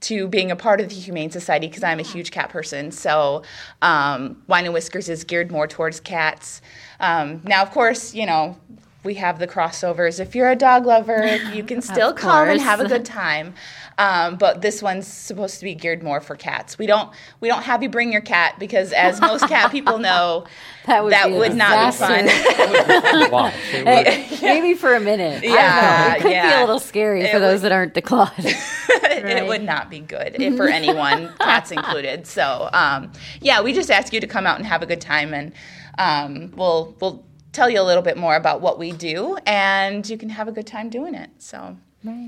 to 0.00 0.28
being 0.28 0.50
a 0.50 0.56
part 0.56 0.80
of 0.80 0.88
the 0.88 0.94
Humane 0.94 1.30
Society 1.30 1.68
because 1.68 1.82
I'm 1.82 2.00
a 2.00 2.08
huge 2.14 2.30
cat 2.30 2.48
person. 2.50 2.90
So, 2.90 3.42
um, 3.82 4.42
Wine 4.46 4.64
and 4.64 4.74
Whiskers 4.74 5.08
is 5.08 5.24
geared 5.24 5.50
more 5.50 5.66
towards 5.66 6.00
cats. 6.00 6.60
Um, 7.00 7.40
now, 7.44 7.62
of 7.62 7.70
course, 7.70 8.14
you 8.14 8.26
know. 8.26 8.56
We 9.04 9.14
have 9.14 9.38
the 9.38 9.46
crossovers. 9.46 10.18
If 10.18 10.34
you're 10.34 10.50
a 10.50 10.56
dog 10.56 10.84
lover, 10.84 11.36
you 11.54 11.62
can 11.62 11.80
still 11.80 12.12
come 12.12 12.48
and 12.48 12.60
have 12.60 12.80
a 12.80 12.88
good 12.88 13.04
time. 13.04 13.54
Um, 13.98 14.36
but 14.36 14.60
this 14.60 14.82
one's 14.82 15.06
supposed 15.06 15.58
to 15.58 15.64
be 15.64 15.74
geared 15.74 16.02
more 16.02 16.20
for 16.20 16.36
cats. 16.36 16.76
We 16.76 16.86
don't 16.86 17.10
we 17.40 17.48
don't 17.48 17.62
have 17.62 17.82
you 17.82 17.88
bring 17.88 18.12
your 18.12 18.20
cat 18.20 18.58
because, 18.58 18.92
as 18.92 19.20
most 19.22 19.48
cat 19.48 19.70
people 19.72 19.98
know, 19.98 20.44
That 20.86 21.02
would, 21.02 21.14
be 21.24 21.32
would 21.32 21.54
not 21.54 21.92
be 21.92 21.96
fun. 21.98 22.24
disaster. 22.26 23.30
Watch. 23.30 23.54
It 23.72 24.30
would- 24.30 24.42
Maybe 24.42 24.74
for 24.74 24.94
a 24.94 25.00
minute. 25.00 25.42
Yeah. 25.42 26.14
It 26.14 26.20
could 26.20 26.24
be 26.28 26.30
yeah. 26.32 26.58
a 26.58 26.66
little 26.66 26.78
scary 26.78 27.22
It 27.22 27.32
for 27.32 27.38
those 27.38 27.62
that 27.62 27.72
aren't 27.72 27.94
declawed. 27.94 28.32
it 28.38 29.46
would 29.46 29.62
not 29.62 29.88
be 29.88 30.00
good 30.00 30.36
if 30.40 30.56
for 30.56 30.68
anyone, 30.68 31.32
cats 31.40 31.70
included. 31.70 32.26
So, 32.26 32.68
um, 32.72 33.10
yeah, 33.40 33.62
we 33.62 33.72
just 33.72 33.90
ask 33.90 34.12
you 34.12 34.20
to 34.20 34.26
come 34.26 34.46
out 34.46 34.58
and 34.58 34.66
have 34.66 34.82
a 34.82 34.86
good 34.86 35.00
time, 35.00 35.32
and 35.32 35.52
um, 35.98 36.52
we'll 36.54 36.94
we'll 37.00 37.24
tell 37.56 37.70
you 37.70 37.80
a 37.80 37.82
little 37.82 38.02
bit 38.02 38.16
more 38.16 38.36
about 38.36 38.60
what 38.60 38.78
we 38.78 38.92
do, 38.92 39.38
and 39.46 40.08
you 40.08 40.18
can 40.18 40.28
have 40.28 40.46
a 40.46 40.52
good 40.52 40.66
time 40.66 40.90
doing 40.90 41.14
it. 41.14 41.30
So, 41.38 41.76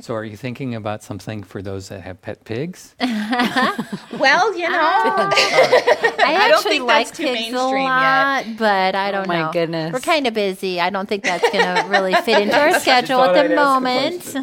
So, 0.01 0.15
are 0.15 0.25
you 0.25 0.37
thinking 0.37 0.75
about 0.75 1.03
something 1.03 1.43
for 1.43 1.61
those 1.63 1.91
that 1.91 2.01
have 2.01 2.21
pet 2.23 2.45
pigs? 2.45 2.95
well, 3.01 4.57
you 4.59 4.69
know, 4.69 4.79
I 4.81 6.15
I 6.25 6.49
don't 6.49 6.59
actually 6.59 6.71
think 6.79 6.85
like 6.85 7.07
that's 7.07 7.17
too 7.17 7.25
pigs 7.25 7.41
a 7.41 7.53
mainstream 7.53 7.83
yet. 7.83 8.47
lot, 8.47 8.47
but 8.57 8.95
I 8.95 9.11
don't 9.13 9.29
my 9.29 9.41
know. 9.43 9.49
Oh, 9.51 9.53
goodness. 9.53 9.93
We're 9.93 10.01
kind 10.01 10.27
of 10.27 10.35
busy. 10.35 10.81
I 10.81 10.91
don't 10.91 11.09
think 11.09 11.25
that's 11.25 11.49
going 11.51 11.65
to 11.65 11.89
really 11.89 12.15
fit 12.15 12.43
into 12.43 12.59
our 12.61 12.81
schedule 12.81 13.23
at 13.23 13.35
the 13.35 13.51
I'd 13.51 13.55
moment. 13.55 14.35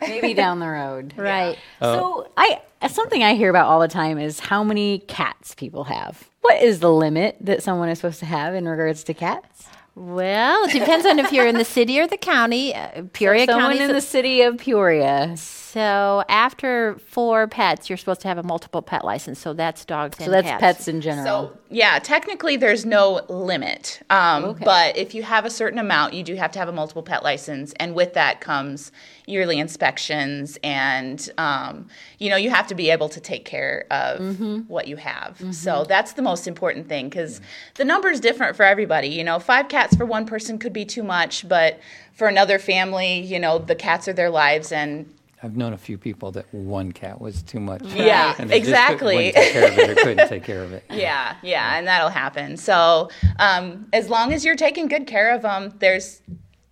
Maybe 0.00 0.34
down 0.34 0.60
the 0.60 0.68
road. 0.68 1.14
right. 1.16 1.58
Uh, 1.80 1.96
so 1.96 2.30
I 2.36 2.60
something 2.88 3.22
I 3.22 3.34
hear 3.34 3.50
about 3.50 3.66
all 3.66 3.80
the 3.80 3.88
time 3.88 4.18
is 4.18 4.38
how 4.38 4.62
many 4.62 5.00
cats 5.00 5.54
people 5.54 5.84
have. 5.84 6.28
What 6.42 6.62
is 6.62 6.80
the 6.80 6.92
limit 6.92 7.36
that 7.40 7.62
someone 7.62 7.88
is 7.88 7.98
supposed 7.98 8.20
to 8.20 8.26
have 8.26 8.54
in 8.54 8.68
regards 8.68 9.02
to 9.04 9.14
cats? 9.14 9.68
Well, 9.98 10.68
it 10.68 10.72
depends 10.78 11.06
on 11.06 11.18
if 11.18 11.32
you're 11.32 11.46
in 11.46 11.56
the 11.56 11.64
city 11.64 11.98
or 11.98 12.06
the 12.06 12.18
county. 12.18 12.74
Uh, 12.74 13.04
Peoria 13.14 13.46
Someone 13.46 13.72
County. 13.72 13.82
in 13.84 13.92
the 13.92 14.02
city 14.02 14.42
of 14.42 14.58
Peoria. 14.58 15.34
So 15.76 16.24
after 16.30 16.96
four 17.06 17.46
pets, 17.48 17.90
you're 17.90 17.98
supposed 17.98 18.22
to 18.22 18.28
have 18.28 18.38
a 18.38 18.42
multiple 18.42 18.80
pet 18.80 19.04
license. 19.04 19.38
So 19.38 19.52
that's 19.52 19.84
dogs 19.84 20.16
So 20.16 20.24
and 20.24 20.32
that's 20.32 20.48
cats. 20.48 20.60
pets 20.60 20.88
in 20.88 21.02
general. 21.02 21.26
So 21.26 21.58
yeah, 21.68 21.98
technically 21.98 22.56
there's 22.56 22.86
no 22.86 23.20
limit. 23.28 24.00
Um, 24.08 24.56
But 24.64 24.96
if 24.96 25.14
you 25.14 25.22
have 25.22 25.44
a 25.44 25.50
certain 25.50 25.78
amount, 25.78 26.14
you 26.14 26.22
do 26.22 26.34
have 26.36 26.50
to 26.52 26.58
have 26.58 26.68
a 26.68 26.72
multiple 26.72 27.02
pet 27.02 27.22
license, 27.22 27.74
and 27.74 27.94
with 27.94 28.14
that 28.14 28.40
comes 28.40 28.90
yearly 29.26 29.58
inspections, 29.58 30.56
and 30.64 31.28
um, 31.36 31.88
you 32.18 32.30
know 32.30 32.36
you 32.36 32.48
have 32.48 32.66
to 32.68 32.74
be 32.74 32.88
able 32.90 33.10
to 33.10 33.20
take 33.20 33.44
care 33.44 33.84
of 33.90 34.40
what 34.68 34.88
you 34.88 34.96
have. 34.96 35.42
So 35.50 35.84
that's 35.86 36.14
the 36.14 36.22
most 36.22 36.48
important 36.48 36.88
thing 36.88 37.10
because 37.10 37.42
the 37.74 37.84
number 37.84 38.08
is 38.08 38.20
different 38.20 38.56
for 38.56 38.62
everybody. 38.62 39.08
You 39.08 39.24
know, 39.24 39.38
five 39.40 39.68
cats 39.68 39.94
for 39.94 40.06
one 40.06 40.24
person 40.24 40.58
could 40.58 40.72
be 40.72 40.86
too 40.86 41.02
much, 41.02 41.46
but 41.46 41.80
for 42.14 42.28
another 42.28 42.58
family, 42.58 43.20
you 43.20 43.38
know, 43.38 43.58
the 43.58 43.74
cats 43.74 44.08
are 44.08 44.14
their 44.14 44.30
lives, 44.30 44.72
and 44.72 45.12
I've 45.42 45.56
known 45.56 45.72
a 45.74 45.78
few 45.78 45.98
people 45.98 46.32
that 46.32 46.52
one 46.54 46.92
cat 46.92 47.20
was 47.20 47.42
too 47.42 47.60
much. 47.60 47.82
Yeah, 47.84 48.34
And 48.38 48.48
they 48.48 48.58
just 48.60 48.70
exactly. 48.70 49.32
couldn't 49.32 49.42
take 49.42 49.52
care 49.52 49.68
of 49.72 49.78
it 49.78 49.90
or 49.90 49.94
couldn't 50.02 50.28
take 50.28 50.44
care 50.44 50.62
of 50.62 50.72
it. 50.72 50.84
Yeah, 50.90 51.36
yeah, 51.42 51.76
and 51.76 51.86
that'll 51.86 52.08
happen. 52.08 52.56
So, 52.56 53.10
um, 53.38 53.86
as 53.92 54.08
long 54.08 54.32
as 54.32 54.44
you're 54.44 54.56
taking 54.56 54.88
good 54.88 55.06
care 55.06 55.34
of 55.34 55.42
them, 55.42 55.74
there's 55.78 56.22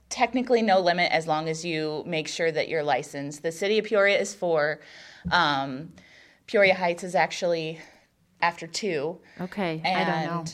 technically 0.09 0.62
no 0.62 0.81
limit 0.81 1.11
as 1.12 1.27
long 1.27 1.48
as 1.48 1.64
you 1.64 2.03
make 2.07 2.27
sure 2.29 2.50
that 2.53 2.68
you're 2.68 2.83
licensed. 2.83 3.42
The 3.42 3.53
city 3.53 3.79
of 3.79 3.85
Peoria 3.85 4.18
is 4.18 4.35
four. 4.35 4.81
um, 5.31 5.92
Peoria 6.46 6.74
Heights 6.74 7.03
is 7.05 7.14
actually 7.14 7.81
after 8.42 8.66
two. 8.66 9.18
Okay, 9.40 9.81
And 9.85 10.11
I 10.11 10.27
don't 10.27 10.44
know. 10.46 10.53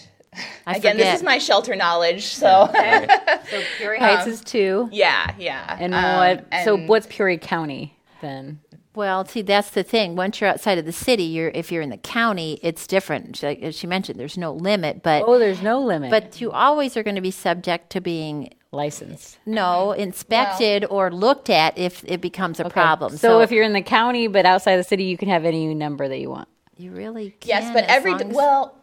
I 0.67 0.77
again, 0.77 0.97
this 0.97 1.17
is 1.17 1.23
my 1.25 1.39
shelter 1.39 1.75
knowledge. 1.75 2.25
So 2.27 2.69
So 2.73 3.63
Peoria 3.79 3.99
Heights 4.01 4.27
is 4.35 4.41
two. 4.43 4.89
yeah, 4.93 5.35
yeah. 5.39 5.77
And 5.81 5.93
Um, 5.95 6.17
what? 6.17 6.65
so 6.65 6.77
what's 6.77 7.07
Peoria 7.09 7.39
County 7.39 7.97
then? 8.21 8.61
Well, 8.95 9.25
see, 9.25 9.43
that's 9.43 9.71
the 9.71 9.83
thing. 9.85 10.17
Once 10.17 10.41
you're 10.41 10.51
outside 10.51 10.77
of 10.79 10.85
the 10.85 10.93
city, 10.93 11.23
you're 11.23 11.51
if 11.55 11.71
you're 11.71 11.83
in 11.83 11.91
the 11.91 11.97
county, 11.97 12.59
it's 12.63 12.87
different. 12.87 13.37
She- 13.37 13.47
Like 13.47 13.63
as 13.63 13.77
she 13.77 13.87
mentioned, 13.87 14.19
there's 14.19 14.37
no 14.39 14.53
limit, 14.53 15.03
but 15.03 15.23
Oh, 15.27 15.39
there's 15.39 15.63
no 15.63 15.81
limit. 15.81 16.11
but 16.11 16.41
you 16.41 16.51
always 16.51 16.97
are 16.97 17.03
going 17.05 17.15
to 17.15 17.21
be 17.21 17.31
subject 17.31 17.91
to 17.91 18.01
being 18.01 18.53
licensed. 18.73 19.39
no 19.47 19.93
inspected 19.93 20.85
or 20.91 21.11
looked 21.11 21.51
at 21.51 21.77
if 21.79 22.05
it 22.05 22.21
becomes 22.21 22.59
a 22.61 22.69
problem. 22.69 23.17
So, 23.17 23.41
if 23.41 23.51
you're 23.53 23.65
in 23.65 23.73
the 23.73 23.83
county 23.83 24.27
but 24.27 24.45
outside 24.47 24.77
the 24.77 24.85
city, 24.85 25.05
you 25.05 25.17
can 25.17 25.29
have 25.29 25.45
any 25.45 25.73
number 25.75 26.09
that 26.09 26.19
you 26.19 26.31
want. 26.31 26.49
you 26.77 26.91
really 26.93 27.31
can, 27.41 27.49
Yes, 27.49 27.73
but 27.73 27.85
every 27.85 28.13
long 28.13 28.23
as- 28.31 28.35
well, 28.37 28.75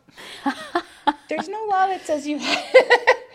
there's 1.30 1.48
no 1.50 1.66
law 1.70 1.88
that 1.88 2.06
says 2.06 2.26
you 2.28 2.40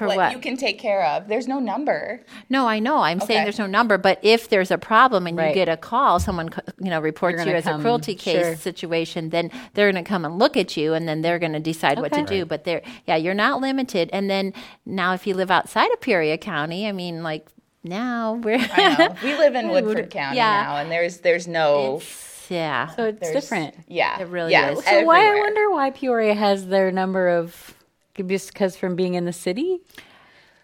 for 0.00 0.06
what, 0.08 0.16
what? 0.16 0.32
you 0.32 0.38
can 0.38 0.56
take 0.56 0.78
care 0.78 1.04
of. 1.04 1.28
There's 1.28 1.46
no 1.46 1.60
number. 1.60 2.20
No, 2.48 2.66
I 2.66 2.78
know. 2.80 2.98
I'm 2.98 3.20
saying 3.20 3.44
there's 3.44 3.58
no 3.58 3.66
number, 3.66 3.98
but 3.98 4.18
if 4.22 4.48
there's 4.48 4.70
a 4.70 4.78
problem 4.78 5.26
and 5.26 5.36
Right. 5.38 5.48
you 5.50 5.54
get 5.54 5.68
a 5.68 5.76
call, 5.76 6.18
someone 6.18 6.48
you 6.80 6.90
know 6.90 7.00
reports 7.00 7.44
you 7.44 7.52
as 7.52 7.64
come- 7.64 7.80
a 7.80 7.82
cruelty 7.82 8.14
case 8.14 8.44
sure. 8.46 8.56
situation, 8.56 9.30
then 9.30 9.50
they're 9.74 9.92
going 9.92 10.02
to 10.02 10.08
come 10.08 10.24
and 10.24 10.38
look 10.38 10.56
at 10.56 10.76
you, 10.76 10.94
and 10.94 11.06
then 11.08 11.22
they're 11.22 11.38
going 11.38 11.52
to 11.52 11.60
decide 11.60 11.98
what 12.00 12.12
to 12.12 12.20
Okay. 12.22 12.38
do. 12.38 12.44
But 12.44 12.64
they're 12.64 12.82
yeah, 13.06 13.16
you're 13.16 13.34
not 13.34 13.60
limited. 13.60 14.10
And 14.12 14.28
then 14.28 14.52
now, 14.84 15.12
if 15.14 15.26
you 15.26 15.34
live 15.34 15.50
outside 15.50 15.90
of 15.92 16.00
Peoria 16.00 16.38
County, 16.38 16.88
I 16.88 16.92
mean, 16.92 17.22
like 17.22 17.46
now 17.84 18.34
we're 18.34 18.58
I 18.58 18.96
know. 18.98 19.14
We 19.22 19.36
live 19.36 19.54
in 19.54 19.68
Woodford 19.68 20.10
County 20.10 20.36
Yeah. 20.38 20.62
now, 20.62 20.76
and 20.78 20.90
there's 20.90 21.18
there's 21.18 21.46
no. 21.46 22.00
yeah. 22.48 22.88
So 22.96 23.04
it's 23.04 23.20
there's- 23.20 23.34
different. 23.34 23.74
Yeah, 23.86 24.20
It 24.20 24.28
really 24.28 24.52
yeah, 24.52 24.72
is. 24.72 24.84
So 24.84 25.02
why 25.04 25.26
I 25.30 25.34
wonder 25.38 25.70
why 25.70 25.90
Peoria 25.90 26.34
has 26.34 26.66
their 26.66 26.90
number 26.90 27.28
of 27.28 27.74
just 28.14 28.52
because 28.52 28.76
from 28.76 28.96
being 28.96 29.14
in 29.14 29.24
the 29.24 29.32
city, 29.32 29.80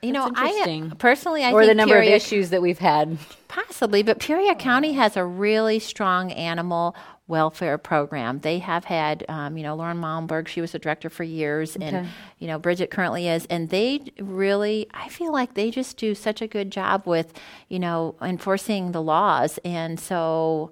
you 0.03 0.13
know, 0.13 0.31
I 0.35 0.49
interesting. 0.49 0.91
personally, 0.99 1.43
I 1.43 1.53
or 1.53 1.63
think 1.63 1.71
the 1.71 1.75
number 1.75 1.95
Peoria, 1.95 2.17
of 2.17 2.23
issues 2.23 2.51
that 2.51 2.63
we've 2.63 2.79
had. 2.79 3.19
Possibly, 3.49 4.03
but 4.03 4.21
Peoria 4.21 4.55
County 4.55 4.93
has 4.93 5.17
a 5.17 5.25
really 5.25 5.79
strong 5.79 6.31
animal 6.33 6.95
welfare 7.29 7.77
program. 7.77 8.39
They 8.41 8.61
have 8.61 8.85
had, 8.85 9.25
um, 9.29 9.57
you 9.57 9.65
know, 9.65 9.75
Lauren 9.75 9.97
Malmberg, 9.97 10.47
she 10.47 10.61
was 10.61 10.73
the 10.73 10.79
director 10.79 11.11
for 11.11 11.25
years, 11.25 11.75
and, 11.77 12.09
you 12.39 12.47
know, 12.47 12.59
Bridget 12.59 12.91
currently 12.91 13.27
is. 13.27 13.47
And 13.47 13.71
they 13.71 14.01
really, 14.21 14.87
I 14.95 15.09
feel 15.09 15.33
like 15.33 15.55
they 15.55 15.71
just 15.73 15.97
do 15.97 16.15
such 16.15 16.41
a 16.41 16.47
good 16.47 16.71
job 16.71 17.03
with, 17.05 17.33
you 17.69 17.81
know, 17.81 18.15
enforcing 18.23 18.93
the 18.93 19.03
laws. 19.03 19.59
And 19.65 19.99
so, 19.99 20.71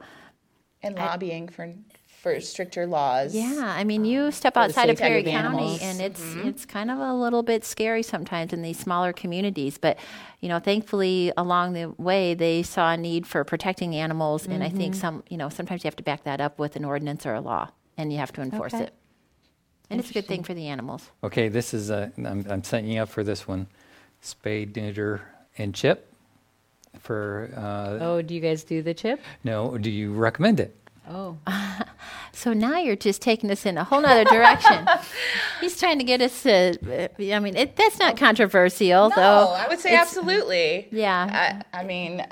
and 0.81 0.95
lobbying 0.95 1.49
for 1.49 1.73
for 2.25 2.41
stricter 2.41 2.87
laws. 2.87 3.35
yeah, 3.35 3.75
I 3.77 3.85
mean, 3.85 4.07
you 4.07 4.23
um, 4.23 4.33
step 4.33 4.55
the 4.55 4.61
outside 4.61 4.89
of 4.89 4.97
Peoria 4.97 5.23
County, 5.25 5.35
animals. 5.35 5.83
and 5.83 6.01
it's 6.01 6.21
mm-hmm. 6.23 6.49
it's 6.49 6.65
kind 6.65 6.91
of 6.91 6.99
a 6.99 7.13
little 7.13 7.43
bit 7.43 7.67
scary 7.67 8.03
sometimes 8.03 8.55
in 8.55 8.63
these 8.63 8.79
smaller 8.79 9.13
communities. 9.13 9.77
But 9.77 9.99
you 10.41 10.49
know, 10.49 10.59
thankfully, 10.59 11.33
along 11.37 11.75
the 11.75 11.91
way, 11.99 12.33
they 12.33 12.63
saw 12.63 12.93
a 12.93 12.97
need 12.97 13.27
for 13.27 13.45
protecting 13.45 13.95
animals, 13.95 14.47
and 14.47 14.65
I 14.65 14.71
think 14.71 14.95
mm-hmm. 14.95 15.01
some 15.01 15.23
you 15.29 15.37
know 15.37 15.51
sometimes 15.51 15.85
you 15.85 15.89
have 15.89 15.97
to 15.97 16.03
back 16.03 16.25
that 16.25 16.41
up 16.41 16.59
with 16.59 16.77
an 16.77 16.85
ordinance 16.87 17.27
or 17.27 17.35
a 17.35 17.43
law, 17.43 17.69
and 17.99 18.11
you 18.11 18.19
have 18.19 18.33
to 18.33 18.41
enforce 18.41 18.73
Okay. 18.73 18.85
it. 18.85 18.95
And 19.91 20.01
it's 20.01 20.09
a 20.09 20.15
good 20.15 20.27
thing 20.27 20.43
for 20.43 20.55
the 20.55 20.67
animals. 20.69 21.11
Okay, 21.23 21.49
this 21.49 21.75
is 21.75 21.91
a, 21.91 22.11
I'm, 22.17 22.47
I'm 22.49 22.65
setting 22.65 22.91
you 22.91 23.03
up 23.03 23.11
for 23.11 23.23
this 23.23 23.47
one. 23.47 23.67
Spade, 24.23 24.75
neuter, 24.75 25.21
and 25.59 25.75
chip 25.75 26.11
for, 26.99 27.51
uh, 27.55 28.03
Oh, 28.03 28.23
do 28.23 28.35
you 28.35 28.41
guys 28.41 28.65
do 28.65 28.81
the 28.81 28.95
chip? 28.95 29.21
no, 29.45 29.77
do 29.77 29.91
you 29.91 30.15
recommend 30.15 30.59
it? 30.59 30.75
Oh, 31.09 31.37
So 32.35 32.53
now 32.53 32.79
you're 32.79 32.97
just 32.97 33.23
taking 33.23 33.51
us 33.51 33.65
in 33.65 33.79
a 33.79 33.85
whole 33.85 34.01
nother 34.01 34.25
direction. 34.25 34.87
He's 35.61 35.79
trying 35.79 35.99
to 35.99 36.05
get 36.05 36.21
us 36.21 36.43
to. 36.43 37.09
I 37.33 37.39
mean, 37.39 37.57
it, 37.57 37.77
that's 37.77 37.99
not 37.99 38.17
controversial, 38.17 39.11
No, 39.11 39.17
though. 39.17 39.49
I 39.53 39.69
would 39.69 39.79
say 39.79 39.95
absolutely. 39.95 40.89
Yeah. 40.91 41.63
I, 41.73 41.81
I 41.81 41.85
mean, 41.85 42.27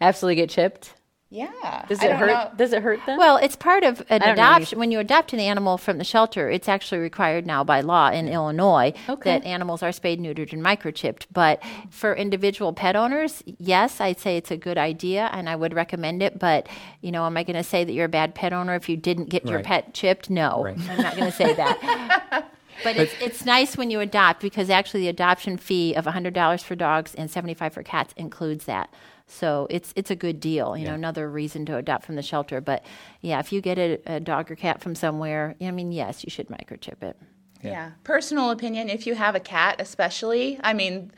absolutely 0.00 0.36
get 0.36 0.50
chipped. 0.50 0.92
Yeah. 1.30 1.84
Does 1.88 2.02
it 2.02 2.12
hurt? 2.12 2.26
know. 2.28 2.50
Does 2.56 2.72
it 2.72 2.82
hurt 2.82 3.00
them? 3.04 3.18
Well, 3.18 3.36
it's 3.36 3.54
part 3.56 3.84
of 3.84 4.00
an 4.08 4.22
adoption. 4.22 4.78
When 4.78 4.90
you 4.90 4.98
adopt 4.98 5.32
an 5.32 5.40
animal 5.40 5.76
from 5.76 5.98
the 5.98 6.04
shelter, 6.04 6.48
it's 6.50 6.68
actually 6.68 6.98
required 7.00 7.46
now 7.46 7.62
by 7.64 7.80
law 7.82 8.10
in 8.10 8.28
Illinois 8.28 8.94
Okay. 9.08 9.30
that 9.38 9.44
animals 9.44 9.82
are 9.82 9.92
spayed, 9.92 10.20
neutered, 10.20 10.52
and 10.52 10.64
microchipped. 10.64 11.26
But 11.32 11.62
for 11.90 12.14
individual 12.14 12.72
pet 12.72 12.96
owners, 12.96 13.42
yes, 13.58 14.00
I'd 14.00 14.18
say 14.18 14.36
it's 14.38 14.50
a 14.50 14.56
good 14.56 14.78
idea 14.78 15.28
and 15.32 15.48
I 15.48 15.56
would 15.56 15.74
recommend 15.74 16.22
it. 16.22 16.38
But, 16.38 16.66
you 17.02 17.12
know, 17.12 17.26
am 17.26 17.36
I 17.36 17.42
going 17.44 17.56
to 17.56 17.62
say 17.62 17.84
that 17.84 17.92
you're 17.92 18.06
a 18.06 18.08
bad 18.08 18.34
pet 18.34 18.52
owner 18.52 18.74
if 18.74 18.88
you 18.88 18.96
didn't 18.96 19.28
get 19.28 19.44
your 19.44 19.60
pet 19.60 19.92
chipped? 19.92 20.30
No, 20.30 20.64
Right. 20.64 20.78
I'm 20.90 21.02
not 21.02 21.16
going 21.16 21.30
to 21.30 21.36
say 21.36 21.52
that. 21.54 22.50
But 22.84 22.96
it's, 22.96 23.12
it's 23.20 23.44
nice 23.44 23.76
when 23.76 23.90
you 23.90 23.98
adopt 23.98 24.40
because 24.40 24.70
actually 24.70 25.00
the 25.00 25.08
adoption 25.08 25.56
fee 25.56 25.94
of 25.94 26.04
$100 26.04 26.62
for 26.62 26.76
dogs 26.76 27.12
and 27.12 27.28
75 27.28 27.72
for 27.72 27.82
cats 27.82 28.14
includes 28.16 28.66
that. 28.66 28.88
So 29.28 29.66
it's 29.70 29.92
it's 29.94 30.10
a 30.10 30.16
good 30.16 30.40
deal, 30.40 30.76
you 30.76 30.86
know, 30.86 30.94
another 30.94 31.30
reason 31.30 31.66
to 31.66 31.76
adopt 31.76 32.04
from 32.04 32.16
the 32.16 32.22
shelter. 32.22 32.60
But 32.60 32.84
yeah, 33.20 33.38
if 33.38 33.52
you 33.52 33.60
get 33.60 33.78
a, 33.78 34.00
a 34.06 34.20
dog 34.20 34.50
or 34.50 34.56
cat 34.56 34.80
from 34.80 34.94
somewhere, 34.94 35.54
I 35.60 35.70
mean, 35.70 35.92
yes, 35.92 36.24
you 36.24 36.30
should 36.30 36.48
microchip 36.48 37.02
it. 37.02 37.16
Yeah. 37.62 37.92
Personal 38.04 38.50
opinion, 38.50 38.88
if 38.88 39.06
you 39.06 39.14
have 39.14 39.34
a 39.34 39.40
cat 39.40 39.76
especially, 39.80 40.58
I 40.62 40.72
mean 40.72 41.12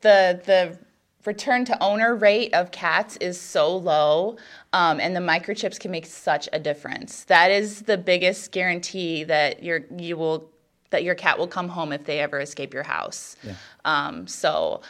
the 0.00 0.40
the 0.44 0.78
return 1.24 1.64
to 1.64 1.82
owner 1.82 2.14
rate 2.14 2.54
of 2.54 2.70
cats 2.70 3.16
is 3.16 3.38
so 3.38 3.76
low 3.76 4.36
um, 4.72 5.00
and 5.00 5.14
the 5.14 5.20
microchips 5.20 5.78
can 5.78 5.90
make 5.90 6.06
such 6.06 6.48
a 6.52 6.58
difference. 6.58 7.24
That 7.24 7.50
is 7.50 7.82
the 7.82 7.98
biggest 7.98 8.52
guarantee 8.52 9.24
that 9.24 9.62
your 9.62 9.80
you 9.96 10.16
will 10.16 10.50
that 10.90 11.02
your 11.04 11.14
cat 11.14 11.38
will 11.38 11.48
come 11.48 11.68
home 11.68 11.92
if 11.92 12.04
they 12.04 12.20
ever 12.20 12.40
escape 12.40 12.72
your 12.72 12.84
house. 12.84 13.36
Um, 13.84 14.26
so 14.26 14.80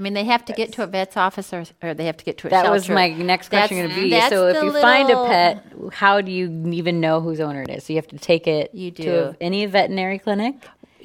I 0.00 0.02
mean, 0.02 0.14
they 0.14 0.24
have 0.24 0.46
to 0.46 0.54
get 0.54 0.72
to 0.72 0.82
a 0.82 0.86
vet's 0.86 1.14
office 1.18 1.52
or, 1.52 1.62
or 1.82 1.92
they 1.92 2.06
have 2.06 2.16
to 2.16 2.24
get 2.24 2.38
to 2.38 2.46
a 2.46 2.50
that 2.50 2.62
shelter. 2.64 2.72
was 2.72 2.88
my 2.88 3.10
next 3.10 3.50
question 3.50 3.76
going 3.76 3.90
to 3.90 3.94
be. 3.94 4.18
So 4.30 4.46
if 4.46 4.62
you 4.64 4.72
find 4.80 5.10
a 5.10 5.26
pet, 5.26 5.62
how 5.92 6.22
do 6.22 6.32
you 6.32 6.48
even 6.72 7.00
know 7.00 7.20
whose 7.20 7.38
owner 7.38 7.60
it 7.62 7.68
is? 7.68 7.84
So 7.84 7.92
you 7.92 7.98
have 7.98 8.06
to 8.08 8.16
take 8.18 8.46
it 8.46 8.74
You 8.74 8.92
to 8.92 9.02
do. 9.02 9.14
a- 9.18 9.36
any 9.42 9.66
veterinary 9.66 10.18
clinic. 10.18 10.54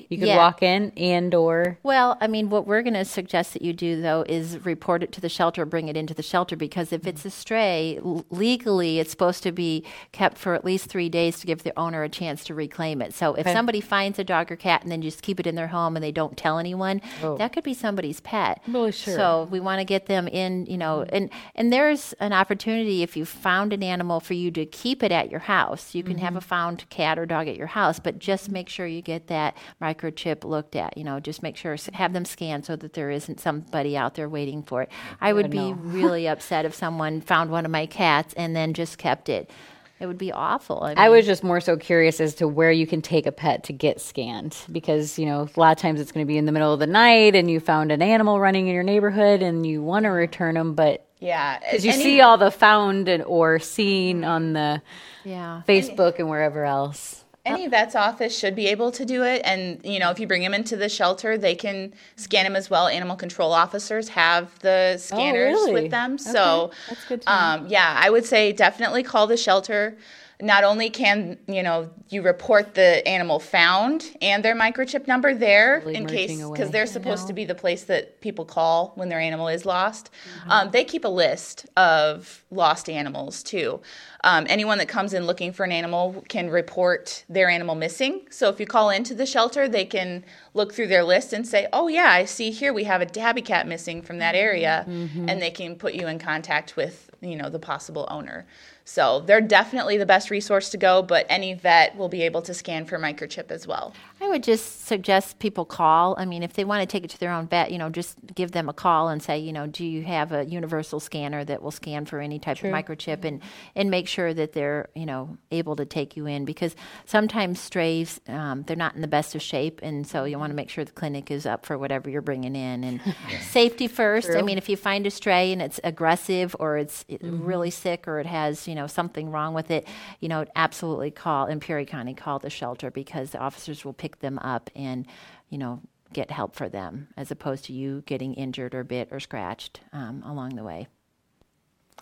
You 0.10 0.18
could 0.18 0.28
Yeah. 0.28 0.38
walk 0.38 0.62
in 0.62 0.92
and 0.98 1.34
or 1.34 1.78
Well, 1.84 2.18
I 2.22 2.28
mean, 2.28 2.50
what 2.50 2.68
we're 2.68 2.82
going 2.82 2.94
to 2.94 3.06
suggest 3.06 3.54
that 3.54 3.62
you 3.62 3.74
do, 3.74 4.02
though, 4.02 4.24
is 4.28 4.64
report 4.66 5.04
it 5.04 5.12
to 5.14 5.22
the 5.22 5.30
shelter, 5.30 5.66
bring 5.66 5.88
it 5.88 5.98
into 5.98 6.14
the 6.14 6.24
shelter, 6.24 6.56
because 6.56 6.92
if 6.92 7.08
it's 7.08 7.22
mm-hmm. 7.22 7.28
a 7.28 7.32
stray, 7.32 8.00
l- 8.04 8.26
legally 8.30 9.00
it's 9.00 9.12
supposed 9.12 9.44
to 9.44 9.52
be 9.52 9.84
kept 10.12 10.38
for 10.38 10.54
at 10.54 10.64
least 10.64 10.88
three 10.88 11.10
days 11.10 11.40
to 11.40 11.48
give 11.48 11.64
the 11.64 11.78
owner 11.78 12.04
a 12.04 12.10
chance 12.10 12.44
to 12.46 12.54
reclaim 12.54 13.02
it. 13.02 13.14
So 13.14 13.34
if 13.34 13.46
Okay. 13.46 13.54
somebody 13.54 13.82
finds 13.82 14.20
a 14.20 14.24
dog 14.24 14.52
or 14.52 14.56
cat 14.56 14.84
and 14.84 14.92
then 14.92 15.02
just 15.02 15.22
keep 15.22 15.40
it 15.40 15.48
in 15.48 15.56
their 15.56 15.68
home 15.68 15.96
and 15.96 16.04
they 16.04 16.12
don't 16.12 16.38
tell 16.38 16.60
anyone, 16.60 17.02
oh. 17.24 17.38
that 17.38 17.54
could 17.54 17.64
be 17.64 17.74
somebody's 17.74 18.20
pet. 18.20 18.62
Well, 18.68 18.92
sure. 18.92 19.16
So 19.16 19.48
we 19.52 19.60
want 19.60 19.80
to 19.80 19.86
get 19.86 20.06
them 20.08 20.28
in, 20.28 20.66
you 20.66 20.78
know, 20.78 21.00
mm-hmm. 21.00 21.16
and 21.16 21.30
and 21.56 21.74
there's 21.74 22.14
an 22.20 22.34
opportunity 22.34 23.04
if 23.04 23.18
you 23.18 23.26
found 23.26 23.74
an 23.74 23.84
animal 23.84 24.20
for 24.20 24.34
you 24.34 24.52
to 24.52 24.66
keep 24.66 25.04
it 25.04 25.12
at 25.12 25.30
your 25.32 25.42
house. 25.42 25.96
You 25.96 26.04
can 26.04 26.18
have 26.18 26.30
mm-hmm. 26.32 26.38
a 26.38 26.42
found 26.42 26.90
cat 26.90 27.18
or 27.18 27.26
dog 27.26 27.48
at 27.48 27.56
your 27.56 27.68
house, 27.68 28.00
but 28.00 28.20
just 28.20 28.50
make 28.50 28.70
sure 28.70 28.88
you 28.88 29.02
get 29.02 29.28
that 29.28 29.56
microchip 29.96 30.44
looked 30.44 30.76
at. 30.76 30.98
You 30.98 31.04
know, 31.04 31.20
just 31.20 31.44
make 31.44 31.58
sure 31.58 31.76
have 31.94 32.14
them 32.14 32.26
scanned 32.26 32.66
so 32.66 32.76
that 32.76 32.94
there 32.94 33.10
isn't 33.10 33.40
somebody 33.40 33.98
out 33.98 34.16
there 34.16 34.30
waiting 34.30 34.64
for 34.64 34.84
it. 34.84 34.90
I 35.22 35.34
would 35.34 35.50
be 35.50 35.74
really 35.78 36.28
upset 36.28 36.66
if 36.66 36.74
someone 36.74 37.22
found 37.22 37.50
one 37.50 37.66
of 37.66 37.72
my 37.72 37.86
cats 37.86 38.34
and 38.36 38.56
then 38.56 38.74
just 38.74 38.98
kept 38.98 39.30
it. 39.30 39.50
It 39.98 40.08
would 40.08 40.18
be 40.18 40.34
awful. 40.34 40.84
I, 40.84 41.06
I 41.06 41.10
was 41.10 41.26
just 41.26 41.42
more 41.42 41.62
so 41.62 41.78
curious 41.78 42.20
as 42.20 42.36
to 42.36 42.50
where 42.50 42.72
you 42.72 42.86
can 42.86 43.02
take 43.02 43.26
a 43.26 43.32
pet 43.32 43.64
to 43.66 43.74
get 43.74 44.02
scanned 44.02 44.58
because, 44.70 45.18
you 45.18 45.26
know, 45.26 45.48
a 45.56 45.60
lot 45.60 45.72
of 45.72 45.82
times 45.82 46.02
it's 46.02 46.12
going 46.12 46.26
to 46.26 46.28
be 46.28 46.38
in 46.38 46.46
the 46.46 46.52
middle 46.52 46.74
of 46.74 46.80
the 46.80 46.88
night 46.88 47.34
and 47.34 47.50
you 47.50 47.62
found 47.62 47.94
an 47.94 48.02
animal 48.02 48.40
running 48.40 48.68
in 48.68 48.74
your 48.74 48.84
neighborhood 48.84 49.42
and 49.42 49.66
you 49.66 49.82
want 49.82 50.04
to 50.04 50.10
return 50.10 50.56
them, 50.56 50.74
but 50.74 51.08
yeah, 51.20 51.60
because 51.60 51.86
you 51.86 51.94
any- 51.94 52.04
see 52.04 52.22
all 52.22 52.38
the 52.38 52.52
found 52.52 53.08
and, 53.08 53.24
or 53.24 53.58
seen 53.60 54.26
on 54.26 54.52
the 54.52 54.82
yeah. 55.24 55.62
Facebook 55.68 56.20
and 56.20 56.30
wherever 56.30 56.66
else. 56.66 57.25
Any 57.46 57.68
vet's 57.68 57.96
office 57.96 58.38
should 58.38 58.56
be 58.56 58.68
able 58.68 58.92
to 58.92 59.06
do 59.06 59.24
it, 59.24 59.42
and 59.46 59.80
you 59.84 60.00
know 60.00 60.10
if 60.10 60.20
you 60.20 60.26
bring 60.28 60.42
them 60.42 60.54
into 60.54 60.76
the 60.76 60.90
shelter, 60.90 61.38
they 61.38 61.54
can 61.56 61.94
scan 62.16 62.44
them 62.44 62.56
as 62.56 62.70
well. 62.70 62.88
Animal 62.88 63.16
control 63.16 63.54
officers 63.54 64.10
have 64.10 64.58
the 64.60 64.98
scanners 64.98 65.54
really? 65.54 65.74
with 65.74 65.92
them, 65.92 66.18
so 66.18 66.66
Okay, 66.66 66.78
that's 66.90 67.06
good 67.06 67.22
to 67.22 67.30
know. 67.30 67.36
um, 67.36 67.68
yeah, 67.68 67.96
I 68.00 68.10
would 68.10 68.26
say 68.26 68.52
definitely 68.52 69.04
call 69.04 69.28
the 69.28 69.38
shelter. 69.38 69.96
Not 70.42 70.64
only 70.64 70.90
can 70.90 71.38
you 71.48 71.64
know 71.64 71.90
you 72.10 72.22
report 72.22 72.76
the 72.76 73.08
animal 73.08 73.40
found 73.40 74.16
and 74.22 74.44
their 74.44 74.56
microchip 74.56 75.08
number 75.08 75.34
there 75.34 75.82
Really 75.86 75.96
in 75.96 76.06
case 76.08 76.46
because 76.50 76.72
they're 76.72 76.86
supposed 76.86 77.28
to 77.28 77.34
be 77.34 77.46
the 77.46 77.56
place 77.56 77.84
that 77.86 78.20
people 78.22 78.46
call 78.46 78.92
when 78.96 79.10
their 79.10 79.20
animal 79.20 79.48
is 79.48 79.66
lost. 79.66 80.10
Um, 80.48 80.72
they 80.72 80.84
keep 80.84 81.06
a 81.06 81.10
list 81.10 81.66
of 81.78 82.44
lost 82.52 82.90
animals 82.90 83.44
too. 83.44 83.82
Um, 84.24 84.46
anyone 84.50 84.78
that 84.80 84.88
comes 84.88 85.14
in 85.14 85.26
looking 85.26 85.54
for 85.54 85.64
an 85.64 85.72
animal 85.72 86.24
can 86.28 86.50
report 86.50 87.24
their 87.30 87.48
animal 87.50 87.76
missing. 87.76 88.28
So 88.30 88.50
if 88.50 88.60
you 88.60 88.66
call 88.66 88.90
into 88.90 89.14
the 89.14 89.26
shelter, 89.26 89.68
they 89.70 89.86
can 89.86 90.26
look 90.54 90.74
through 90.74 90.88
their 90.88 91.04
list 91.04 91.32
and 91.32 91.48
say, 91.48 91.68
"Oh 91.72 91.88
yeah, 91.88 92.10
I 92.10 92.26
see 92.26 92.52
here 92.52 92.74
we 92.74 92.86
have 92.86 93.02
a 93.02 93.06
tabby 93.06 93.42
cat 93.42 93.68
missing 93.68 94.02
from 94.02 94.18
that 94.18 94.36
area," 94.36 94.84
and 95.30 95.42
they 95.42 95.52
can 95.52 95.76
put 95.76 95.94
you 95.94 96.08
in 96.08 96.20
contact 96.20 96.76
with 96.76 97.10
you 97.22 97.36
know 97.38 97.50
the 97.50 97.60
possible 97.60 98.08
owner. 98.12 98.46
So 98.88 99.22
they're 99.22 99.42
definitely 99.42 99.98
the 99.98 100.06
best 100.06 100.30
resource 100.30 100.70
to 100.70 100.78
go, 100.78 101.02
but 101.02 101.26
any 101.28 101.56
vet 101.56 101.98
will 101.98 102.08
be 102.08 102.22
able 102.22 102.44
to 102.44 102.54
scan 102.54 102.86
for 102.86 103.00
microchip 103.00 103.50
as 103.50 103.66
well. 103.66 103.96
I 104.22 104.28
would 104.30 104.44
just 104.44 104.86
suggest 104.86 105.40
people 105.40 105.66
call. 105.66 106.16
I 106.20 106.26
mean, 106.26 106.44
if 106.44 106.54
they 106.54 106.64
want 106.64 106.82
to 106.82 106.86
take 106.86 107.04
it 107.04 107.10
to 107.10 107.20
their 107.20 107.32
own 107.32 107.48
vet, 107.48 107.72
you 107.72 107.80
know, 107.80 107.90
just 107.90 108.16
give 108.36 108.52
them 108.52 108.70
a 108.70 108.74
call 108.74 109.10
and 109.10 109.22
say, 109.24 109.40
you 109.40 109.52
know, 109.52 109.66
do 109.66 109.84
you 109.84 110.04
have 110.04 110.32
a 110.32 110.46
universal 110.46 111.00
scanner 111.00 111.44
that 111.46 111.64
will 111.64 111.72
scan 111.72 112.06
for 112.06 112.20
any 112.20 112.38
type 112.38 112.58
of 112.64 112.70
microchip 112.72 113.26
and, 113.26 113.42
and 113.76 113.90
make 113.90 114.08
sure 114.08 114.34
that 114.36 114.54
they're, 114.54 114.88
you 114.96 115.08
know, 115.08 115.36
able 115.52 115.76
to 115.78 115.86
take 115.86 116.16
you 116.16 116.28
in 116.28 116.46
because 116.46 116.76
sometimes 117.06 117.60
strays, 117.60 118.22
um, 118.28 118.64
they're 118.68 118.76
not 118.78 118.94
in 118.96 119.02
the 119.02 119.08
best 119.08 119.34
of 119.34 119.42
shape. 119.42 119.80
And 119.82 120.06
so 120.08 120.26
you 120.26 120.38
want 120.38 120.52
to 120.52 120.56
make 120.56 120.70
sure 120.70 120.86
the 120.86 120.92
clinic 120.92 121.32
is 121.32 121.48
up 121.48 121.66
for 121.66 121.76
whatever 121.78 122.08
you're 122.10 122.22
bringing 122.22 122.56
in 122.56 122.84
and 122.84 123.02
safety 123.42 123.88
first. 123.88 124.30
I 124.30 124.44
mean, 124.44 124.60
if 124.60 124.70
you 124.70 124.78
find 124.78 125.08
a 125.08 125.12
stray 125.12 125.52
and 125.52 125.62
it's 125.62 125.80
aggressive 125.84 126.56
or 126.60 126.78
it's 126.78 127.04
it- 127.08 127.22
really 127.24 127.72
sick 127.72 128.08
or 128.08 128.20
it 128.20 128.28
has, 128.28 128.68
you 128.68 128.75
know, 128.76 128.88
something 128.88 129.32
wrong 129.32 129.54
with 129.54 129.72
it, 129.72 129.88
you 130.20 130.30
know, 130.30 130.46
absolutely 130.56 131.12
call 131.12 131.48
in 131.48 131.60
Peoria 131.60 131.86
County, 131.86 132.14
call 132.14 132.40
the 132.40 132.50
shelter 132.50 132.92
because 132.92 133.32
the 133.32 133.40
officers 133.40 133.84
will 133.84 133.94
pick 133.94 134.20
them 134.20 134.38
up 134.40 134.70
and, 134.76 135.08
you 135.50 135.58
know, 135.58 135.82
get 136.14 136.32
help 136.32 136.56
for 136.56 136.70
them 136.70 137.08
as 137.18 137.32
opposed 137.32 137.66
to 137.66 137.74
you 137.74 138.04
getting 138.06 138.34
injured 138.36 138.76
or 138.76 138.84
bit 138.84 139.10
or 139.12 139.20
scratched 139.20 139.82
um, 139.92 140.24
along 140.26 140.56
the 140.56 140.64
way. 140.64 140.88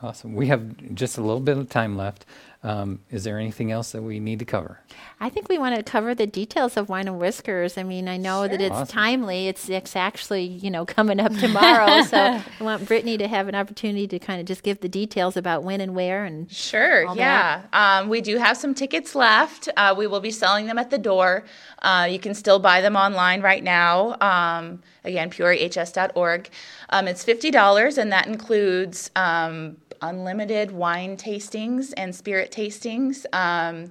Awesome. 0.01 0.33
We 0.33 0.47
have 0.47 0.95
just 0.95 1.17
a 1.17 1.21
little 1.21 1.39
bit 1.39 1.57
of 1.57 1.69
time 1.69 1.95
left. 1.95 2.25
Um, 2.65 2.99
is 3.09 3.25
there 3.25 3.37
anything 3.37 3.73
else 3.73 3.91
that 3.91 4.01
we 4.01 4.21
need 4.21 4.39
to 4.39 4.45
cover? 4.45 4.79
I 5.19 5.27
think 5.27 5.49
we 5.49 5.57
want 5.57 5.75
to 5.75 5.83
cover 5.83 6.15
the 6.15 6.25
details 6.25 6.77
of 6.77 6.87
wine 6.87 7.07
and 7.09 7.19
whiskers. 7.19 7.77
I 7.77 7.83
mean, 7.83 8.07
I 8.07 8.15
know 8.15 8.47
that 8.47 8.61
it's 8.61 8.73
Awesome. 8.73 8.87
timely. 8.87 9.49
It's 9.49 9.67
it's 9.69 9.97
actually 9.97 10.43
you 10.43 10.71
know 10.71 10.85
coming 10.85 11.19
up 11.19 11.33
tomorrow, 11.37 12.01
so 12.13 12.17
I 12.17 12.63
want 12.63 12.85
Brittany 12.87 13.17
to 13.17 13.27
have 13.27 13.49
an 13.49 13.55
opportunity 13.55 14.07
to 14.07 14.17
kind 14.19 14.39
of 14.39 14.45
just 14.47 14.63
give 14.63 14.79
the 14.79 14.87
details 14.87 15.35
about 15.35 15.63
when 15.63 15.81
and 15.81 15.93
where 15.93 16.23
and 16.23 16.49
Sure, 16.49 17.13
yeah. 17.15 17.63
Um, 17.73 18.07
we 18.07 18.21
do 18.21 18.37
have 18.37 18.55
some 18.55 18.73
tickets 18.73 19.13
left. 19.13 19.67
Uh, 19.75 19.93
we 19.97 20.07
will 20.07 20.21
be 20.21 20.31
selling 20.31 20.65
them 20.67 20.77
at 20.79 20.89
the 20.89 20.97
door. 20.97 21.43
Uh, 21.81 22.07
you 22.09 22.17
can 22.19 22.33
still 22.33 22.59
buy 22.59 22.79
them 22.79 22.95
online 22.95 23.41
right 23.41 23.63
now. 23.63 24.15
Um, 24.21 24.81
again, 25.03 25.29
peoriahs.org. 25.29 26.49
Um, 26.91 27.07
it's 27.09 27.25
$50, 27.25 27.97
and 27.97 28.11
that 28.13 28.27
includes 28.27 29.11
um, 29.17 29.77
unlimited 30.09 30.71
wine 30.71 31.17
tastings 31.17 31.93
and 31.97 32.15
spirit 32.15 32.51
tastings. 32.51 33.25
Um, 33.33 33.89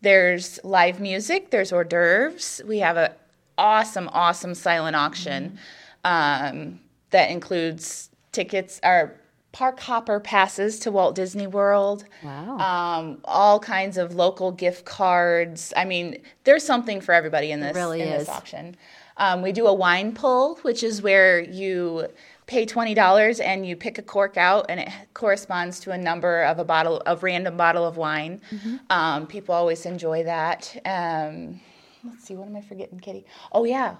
there's 0.00 0.60
live 0.64 1.00
music, 1.00 1.50
there's 1.50 1.72
hors 1.72 1.84
d'oeuvres. 1.84 2.62
We 2.66 2.78
have 2.78 2.96
a 2.96 3.14
awesome, 3.56 4.08
awesome 4.12 4.54
silent 4.54 4.96
auction 4.96 5.58
um, 6.04 6.80
that 7.10 7.30
includes 7.30 8.10
tickets 8.32 8.80
or 8.84 9.14
park 9.52 9.80
hopper 9.80 10.20
passes 10.20 10.78
to 10.80 10.90
Walt 10.92 11.14
Disney 11.14 11.46
World. 11.46 12.04
Wow. 12.22 12.58
Um, 12.58 13.18
all 13.24 13.58
kinds 13.58 13.96
of 13.96 14.14
local 14.14 14.52
gift 14.52 14.84
cards. 14.84 15.72
I 15.76 15.84
mean, 15.84 16.18
there's 16.44 16.64
something 16.64 17.00
for 17.00 17.12
everybody 17.12 17.50
in 17.50 17.60
this 17.60 17.74
really 17.74 18.02
in 18.02 18.08
is. 18.08 18.20
this 18.20 18.28
auction. 18.28 18.76
Um, 19.16 19.42
we 19.42 19.50
do 19.50 19.66
a 19.66 19.74
wine 19.74 20.14
pull, 20.14 20.56
which 20.62 20.84
is 20.84 21.02
where 21.02 21.40
you 21.40 22.06
pay 22.48 22.66
twenty 22.66 22.94
dollars 22.94 23.38
and 23.38 23.64
you 23.64 23.76
pick 23.76 23.98
a 23.98 24.02
cork 24.02 24.36
out, 24.36 24.66
and 24.68 24.80
it 24.80 24.88
corresponds 25.14 25.78
to 25.80 25.92
a 25.92 25.98
number 25.98 26.42
of 26.42 26.58
a 26.58 26.64
bottle 26.64 27.00
of 27.06 27.22
random 27.22 27.56
bottle 27.56 27.86
of 27.86 27.96
wine. 27.96 28.40
Mm-hmm. 28.50 28.76
Um, 28.90 29.26
people 29.28 29.54
always 29.54 29.86
enjoy 29.86 30.24
that. 30.24 30.76
Um, 30.84 31.60
let's 32.02 32.24
see, 32.24 32.34
what 32.34 32.48
am 32.48 32.56
I 32.56 32.62
forgetting, 32.62 32.98
Kitty? 32.98 33.24
Oh 33.52 33.64
yeah, 33.64 33.94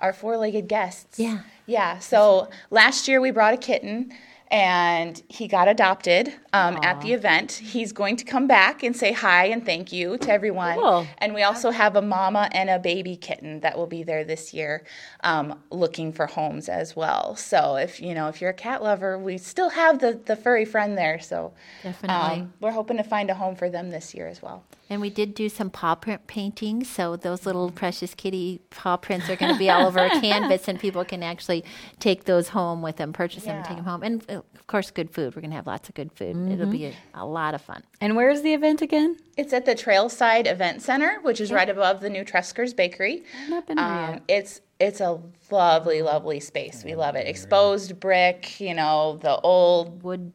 our 0.00 0.12
four-legged 0.12 0.68
guests. 0.68 1.18
Yeah. 1.18 1.38
Yeah. 1.64 1.98
So 2.00 2.50
last 2.70 3.08
year 3.08 3.20
we 3.20 3.30
brought 3.30 3.54
a 3.54 3.56
kitten 3.56 4.12
and 4.48 5.22
he 5.28 5.48
got 5.48 5.68
adopted 5.68 6.32
um, 6.52 6.78
at 6.82 7.00
the 7.00 7.12
event. 7.12 7.52
He's 7.52 7.92
going 7.92 8.16
to 8.16 8.24
come 8.24 8.46
back 8.46 8.82
and 8.82 8.96
say 8.96 9.12
hi 9.12 9.46
and 9.46 9.64
thank 9.64 9.92
you 9.92 10.18
to 10.18 10.30
everyone. 10.30 10.76
Cool. 10.76 11.06
And 11.18 11.34
we 11.34 11.42
also 11.42 11.70
have 11.70 11.96
a 11.96 12.02
mama 12.02 12.48
and 12.52 12.70
a 12.70 12.78
baby 12.78 13.16
kitten 13.16 13.60
that 13.60 13.76
will 13.76 13.86
be 13.86 14.02
there 14.02 14.24
this 14.24 14.54
year 14.54 14.84
um, 15.24 15.58
looking 15.70 16.12
for 16.12 16.26
homes 16.26 16.68
as 16.68 16.94
well. 16.94 17.34
So 17.36 17.76
if 17.76 18.00
you 18.00 18.14
know 18.14 18.28
if 18.28 18.40
you're 18.40 18.50
a 18.50 18.54
cat 18.54 18.82
lover, 18.82 19.18
we 19.18 19.38
still 19.38 19.70
have 19.70 19.98
the, 19.98 20.20
the 20.24 20.36
furry 20.36 20.64
friend 20.64 20.96
there. 20.96 21.18
So 21.20 21.52
Definitely. 21.82 22.42
um, 22.42 22.52
we're 22.60 22.70
hoping 22.70 22.96
to 22.98 23.04
find 23.04 23.30
a 23.30 23.34
home 23.34 23.56
for 23.56 23.68
them 23.68 23.90
this 23.90 24.14
year 24.14 24.28
as 24.28 24.42
well. 24.42 24.64
And 24.88 25.00
we 25.00 25.10
did 25.10 25.34
do 25.34 25.48
some 25.48 25.68
paw 25.68 25.96
print 25.96 26.26
paintings, 26.28 26.88
so 26.88 27.16
those 27.16 27.44
little 27.44 27.72
precious 27.72 28.14
kitty 28.14 28.60
paw 28.70 28.96
prints 28.96 29.28
are 29.28 29.34
going 29.34 29.52
to 29.52 29.58
be 29.58 29.68
all 29.68 29.86
over 29.86 29.98
a 29.98 30.10
canvas, 30.20 30.68
and 30.68 30.78
people 30.78 31.04
can 31.04 31.24
actually 31.24 31.64
take 31.98 32.24
those 32.24 32.50
home 32.50 32.82
with 32.82 32.96
them, 32.96 33.12
purchase 33.12 33.44
them, 33.44 33.56
and 33.56 33.64
take 33.64 33.76
them 33.76 33.84
home. 33.84 34.04
And 34.04 34.24
uh, 34.30 34.42
of 34.54 34.66
course, 34.68 34.92
good 34.92 35.10
food. 35.10 35.34
We're 35.34 35.40
going 35.42 35.50
to 35.50 35.56
have 35.56 35.66
lots 35.66 35.88
of 35.88 35.96
good 35.96 36.12
food. 36.12 36.36
It'll 36.52 36.70
be 36.70 36.86
a, 36.86 36.92
a 37.14 37.26
lot 37.26 37.54
of 37.54 37.62
fun. 37.62 37.82
and 38.00 38.14
where's 38.14 38.42
the 38.42 38.54
event 38.54 38.80
again? 38.80 39.16
It's 39.36 39.52
at 39.52 39.64
the 39.64 39.74
Trailside 39.74 40.46
Event 40.46 40.82
Center, 40.82 41.18
which 41.22 41.40
is 41.40 41.50
right 41.52 41.68
above 41.68 42.00
the 42.00 42.08
new 42.08 42.24
Trefzger's 42.24 42.72
Bakery. 42.72 43.24
I've 43.42 43.50
not 43.50 43.66
been 43.66 43.76
there 43.76 43.84
Um, 43.86 44.10
yet. 44.14 44.22
it's 44.28 44.60
it's 44.78 45.00
a 45.00 45.18
lovely, 45.50 46.02
lovely 46.02 46.38
space. 46.38 46.84
We 46.84 46.94
love 46.94 47.16
it. 47.16 47.26
Exposed 47.26 47.98
brick, 47.98 48.60
you 48.60 48.74
know, 48.74 49.18
the 49.20 49.36
old 49.40 50.02
Wood 50.04 50.32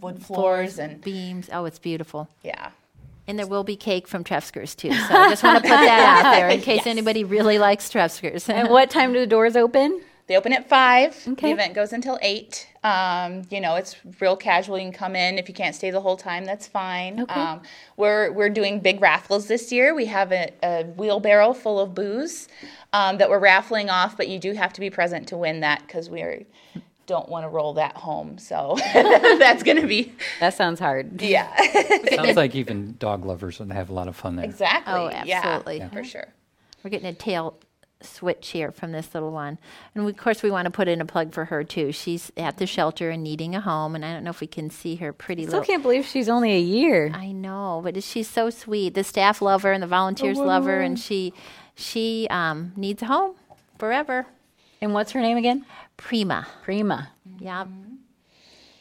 wood 0.00 0.22
floors, 0.22 0.78
and 0.78 1.00
beams. 1.00 1.48
Oh, 1.52 1.64
it's 1.64 1.78
beautiful. 1.78 2.28
yeah. 2.42 2.70
And 3.26 3.38
there 3.38 3.46
will 3.46 3.64
be 3.64 3.76
cake 3.76 4.06
from 4.06 4.22
Trefzger's 4.22 4.74
too. 4.74 4.92
So 4.92 5.14
I 5.14 5.30
just 5.30 5.42
want 5.42 5.56
to 5.56 5.62
put 5.62 5.76
that 5.76 6.24
out 6.24 6.30
there 6.32 6.48
in 6.48 6.60
case 6.62 6.86
anybody 6.86 7.24
really 7.24 7.58
likes 7.58 7.90
Trefzger's. 7.90 8.48
And 8.48 8.68
what 8.68 8.90
time 8.90 9.12
do 9.12 9.20
the 9.20 9.26
doors 9.26 9.56
open? 9.56 10.02
They 10.26 10.36
open 10.36 10.54
at 10.54 10.68
five. 10.68 11.22
Okay. 11.28 11.48
The 11.48 11.52
event 11.52 11.74
goes 11.74 11.92
until 11.92 12.18
eight. 12.22 12.66
Um, 12.82 13.42
you 13.50 13.60
know, 13.60 13.76
it's 13.76 13.96
real 14.20 14.36
casual. 14.36 14.78
You 14.78 14.84
can 14.84 14.92
come 14.92 15.16
in 15.16 15.38
if 15.38 15.48
you 15.48 15.54
can't 15.54 15.74
stay 15.74 15.90
the 15.90 16.00
whole 16.00 16.16
time. 16.16 16.46
That's 16.46 16.66
fine. 16.66 17.20
Okay. 17.20 17.40
Um, 17.40 17.60
we're 17.98 18.32
we're 18.32 18.48
doing 18.48 18.80
big 18.80 19.02
raffles 19.02 19.48
this 19.48 19.70
year. 19.70 19.94
We 19.94 20.06
have 20.06 20.32
a, 20.32 20.50
a 20.62 20.84
wheelbarrow 20.84 21.52
full 21.52 21.78
of 21.78 21.94
booze 21.94 22.48
um, 22.94 23.18
that 23.18 23.28
we're 23.28 23.38
raffling 23.38 23.90
off, 23.90 24.16
but 24.16 24.28
you 24.28 24.38
do 24.38 24.52
have 24.52 24.72
to 24.74 24.80
be 24.80 24.88
present 24.88 25.28
to 25.28 25.36
win 25.36 25.60
that 25.60 25.82
because 25.86 26.08
we 26.08 26.22
are, 26.22 26.40
don't 27.06 27.28
want 27.28 27.44
to 27.44 27.48
roll 27.48 27.74
that 27.74 27.96
home. 27.96 28.38
So 28.38 28.76
that's 28.94 29.62
going 29.62 29.80
to 29.80 29.86
be 29.86 30.12
That 30.40 30.54
sounds 30.54 30.80
hard. 30.80 31.20
yeah. 31.22 31.54
Sounds 32.14 32.36
like 32.36 32.54
even 32.54 32.96
dog 32.98 33.24
lovers 33.24 33.58
would 33.58 33.70
have 33.72 33.90
a 33.90 33.92
lot 33.94 34.08
of 34.08 34.16
fun 34.16 34.36
there. 34.36 34.44
exactly. 34.44 34.92
Oh, 34.94 35.10
Yeah, 35.24 35.40
absolutely. 35.44 35.88
for 35.92 36.04
sure. 36.04 36.28
We're 36.82 36.90
getting 36.90 37.08
a 37.08 37.14
tail 37.14 37.56
switch 38.02 38.48
here 38.48 38.70
from 38.70 38.92
this 38.92 39.14
little 39.14 39.30
one. 39.32 39.56
And 39.94 40.04
we, 40.04 40.10
of 40.10 40.18
course, 40.18 40.42
we 40.42 40.50
want 40.50 40.66
to 40.66 40.70
put 40.70 40.88
in 40.88 41.00
a 41.00 41.06
plug 41.06 41.32
for 41.32 41.46
her 41.46 41.64
too. 41.64 41.90
She's 41.92 42.30
at 42.36 42.58
the 42.58 42.66
shelter 42.66 43.08
and 43.08 43.22
needing 43.24 43.54
a 43.54 43.60
home. 43.62 43.94
And 43.94 44.04
I 44.04 44.12
don't 44.12 44.24
know 44.24 44.30
if 44.30 44.40
we 44.42 44.46
can 44.46 44.68
see 44.68 44.96
her 44.96 45.10
pretty 45.12 45.44
Still 45.46 45.60
little. 45.60 45.66
can't 45.72 45.82
believe 45.82 46.04
she's 46.04 46.28
only 46.28 46.52
a 46.52 46.60
year. 46.60 47.10
I 47.14 47.32
know, 47.32 47.80
but 47.82 48.02
she's 48.02 48.28
so 48.28 48.50
sweet. 48.50 48.92
The 48.92 49.04
staff 49.04 49.40
love 49.40 49.62
her 49.62 49.72
and 49.72 49.82
the 49.82 49.86
volunteers 49.86 50.36
love 50.36 50.64
her, 50.66 50.80
and 50.82 50.98
she 50.98 51.32
she 51.74 52.26
um, 52.30 52.72
needs 52.76 53.00
a 53.02 53.06
home 53.06 53.34
forever. 53.78 54.26
And 54.82 54.92
what's 54.92 55.12
her 55.12 55.20
name 55.20 55.38
again? 55.38 55.64
Prima. 55.96 56.46
Prima. 56.62 57.10
Yeah. 57.38 57.64
Mm-hmm. 57.64 57.94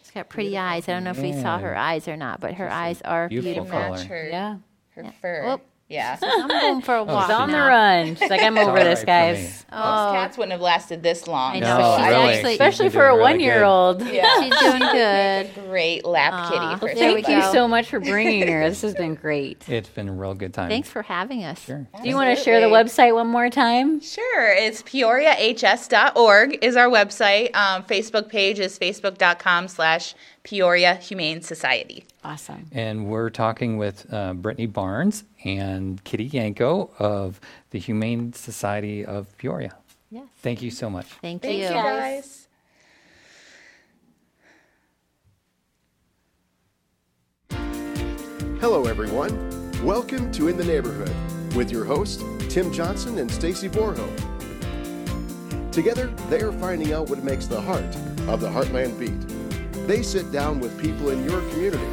She's 0.01 0.11
got 0.11 0.29
pretty 0.29 0.57
eyes. 0.57 0.87
I 0.89 0.93
don't 0.93 1.03
know 1.03 1.11
if 1.11 1.19
we 1.21 1.33
saw 1.33 1.57
her 1.59 1.75
eyes 1.75 2.07
or 2.07 2.17
not, 2.17 2.39
but 2.39 2.55
her 2.55 2.69
eyes 2.69 3.01
are 3.03 3.29
beautiful 3.29 3.63
beautiful. 3.63 3.79
color. 3.79 3.97
Match 3.97 4.07
her, 4.07 4.29
Yeah. 4.29 4.57
her 4.95 5.13
fur. 5.21 5.45
Whoop. 5.45 5.61
Yeah. 5.93 6.17
I'm 6.21 6.47
going 6.47 6.81
for 6.81 6.95
a 6.95 7.03
walk. 7.05 7.27
She's 7.27 7.35
on 7.35 7.51
the 7.51 7.57
now. 7.57 7.67
run. 7.67 8.15
She's 8.15 8.29
like, 8.29 8.41
I'm 8.41 8.57
over 8.57 8.71
all 8.71 8.75
this, 8.75 9.03
right 9.05 9.33
for 9.35 9.41
me. 9.41 9.43
guys. 9.43 9.65
Most 9.71 10.13
cats 10.15 10.37
wouldn't 10.37 10.51
have 10.53 10.61
lasted 10.61 11.03
this 11.03 11.27
long. 11.27 11.55
I 11.55 11.59
No, 11.59 11.77
know. 11.77 11.97
she's 11.97 12.07
really. 12.07 12.15
actually 12.33 12.43
She's 12.43 12.51
Especially 12.53 12.85
been 12.85 12.91
for 12.93 13.05
a 13.05 13.09
really 13.09 13.21
one 13.21 13.39
year 13.39 13.63
old. 13.63 14.01
Yeah. 14.07 14.41
she's 14.41 14.59
doing 14.59 14.79
good. 14.91 15.49
Great 15.69 16.05
lap 16.05 16.51
kitty 16.51 16.79
for 16.79 16.93
there 16.95 17.13
Thank 17.13 17.27
you 17.27 17.41
so 17.51 17.67
much 17.67 17.87
for 17.89 17.99
bringing 17.99 18.47
her. 18.47 18.69
This 18.69 18.81
has 18.81 18.93
been 18.95 19.15
great. 19.15 19.63
It's 19.69 19.89
been 19.89 20.09
a 20.09 20.13
real 20.13 20.33
good 20.33 20.53
time. 20.53 20.69
Thanks 20.69 20.89
for 20.89 21.01
having 21.01 21.43
us. 21.43 21.59
Sure. 21.63 21.87
Do 22.01 22.07
you 22.09 22.15
want 22.15 22.35
to 22.37 22.43
share 22.43 22.59
the 22.61 22.67
website 22.67 23.13
one 23.13 23.27
more 23.27 23.49
time? 23.49 23.99
Sure. 24.01 24.51
It's 24.53 24.81
peoriahs.org 24.83 26.63
is 26.63 26.75
our 26.75 26.87
website. 26.87 27.55
Um, 27.55 27.83
Facebook 27.83 28.29
page 28.29 28.59
is 28.59 28.77
facebook.com 28.79 29.67
slash 29.67 30.15
Peoria 30.43 30.95
Humane 30.95 31.41
Society. 31.41 32.03
Awesome. 32.23 32.67
And 32.71 33.07
we're 33.07 33.29
talking 33.29 33.77
with 33.77 34.05
uh, 34.13 34.33
Brittany 34.33 34.67
Barnes 34.67 35.23
and 35.43 36.03
Kitty 36.03 36.25
Yanko 36.25 36.91
of 36.99 37.39
the 37.71 37.79
Humane 37.79 38.33
Society 38.33 39.05
of 39.05 39.37
Peoria. 39.37 39.75
Yes. 40.09 40.25
Thank 40.41 40.61
you 40.61 40.71
so 40.71 40.89
much. 40.89 41.07
Thank, 41.21 41.41
Thank 41.41 41.57
you. 41.57 41.63
you 41.63 41.69
guys. 41.69 42.47
Hello, 48.59 48.85
everyone. 48.85 49.31
Welcome 49.83 50.31
to 50.33 50.47
In 50.47 50.55
the 50.55 50.63
Neighborhood 50.63 51.13
with 51.55 51.69
your 51.71 51.83
hosts, 51.83 52.23
Tim 52.47 52.71
Johnson 52.71 53.17
and 53.17 53.29
Stacy 53.29 53.67
Borho. 53.67 54.07
Together, 55.71 56.07
they 56.29 56.41
are 56.41 56.51
finding 56.53 56.93
out 56.93 57.09
what 57.09 57.23
makes 57.23 57.47
the 57.47 57.59
heart 57.59 57.83
of 58.29 58.39
the 58.39 58.47
Heartland 58.47 58.97
beat. 58.99 59.87
They 59.87 60.01
sit 60.01 60.31
down 60.31 60.59
with 60.59 60.79
people 60.81 61.09
in 61.09 61.25
your 61.25 61.41
community 61.49 61.85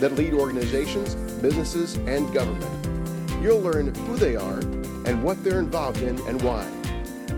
that 0.00 0.14
lead 0.14 0.32
organizations, 0.34 1.14
businesses, 1.40 1.96
and 2.06 2.32
government. 2.32 2.72
You'll 3.42 3.60
learn 3.60 3.94
who 3.94 4.16
they 4.16 4.36
are 4.36 4.58
and 5.06 5.22
what 5.22 5.42
they're 5.44 5.60
involved 5.60 6.02
in 6.02 6.18
and 6.26 6.42
why. 6.42 6.68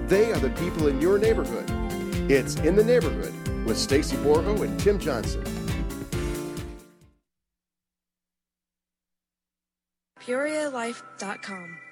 They 0.06 0.32
are 0.32 0.38
the 0.38 0.50
people 0.50 0.88
in 0.88 1.00
your 1.00 1.18
neighborhood. 1.18 1.70
It's 2.30 2.56
In 2.56 2.76
the 2.76 2.84
Neighborhood 2.84 3.34
with 3.64 3.76
Stacy 3.76 4.16
Borho 4.16 4.62
and 4.62 4.78
Tim 4.80 4.98
Johnson. 4.98 5.44
PeoriaLife.com 10.20 11.89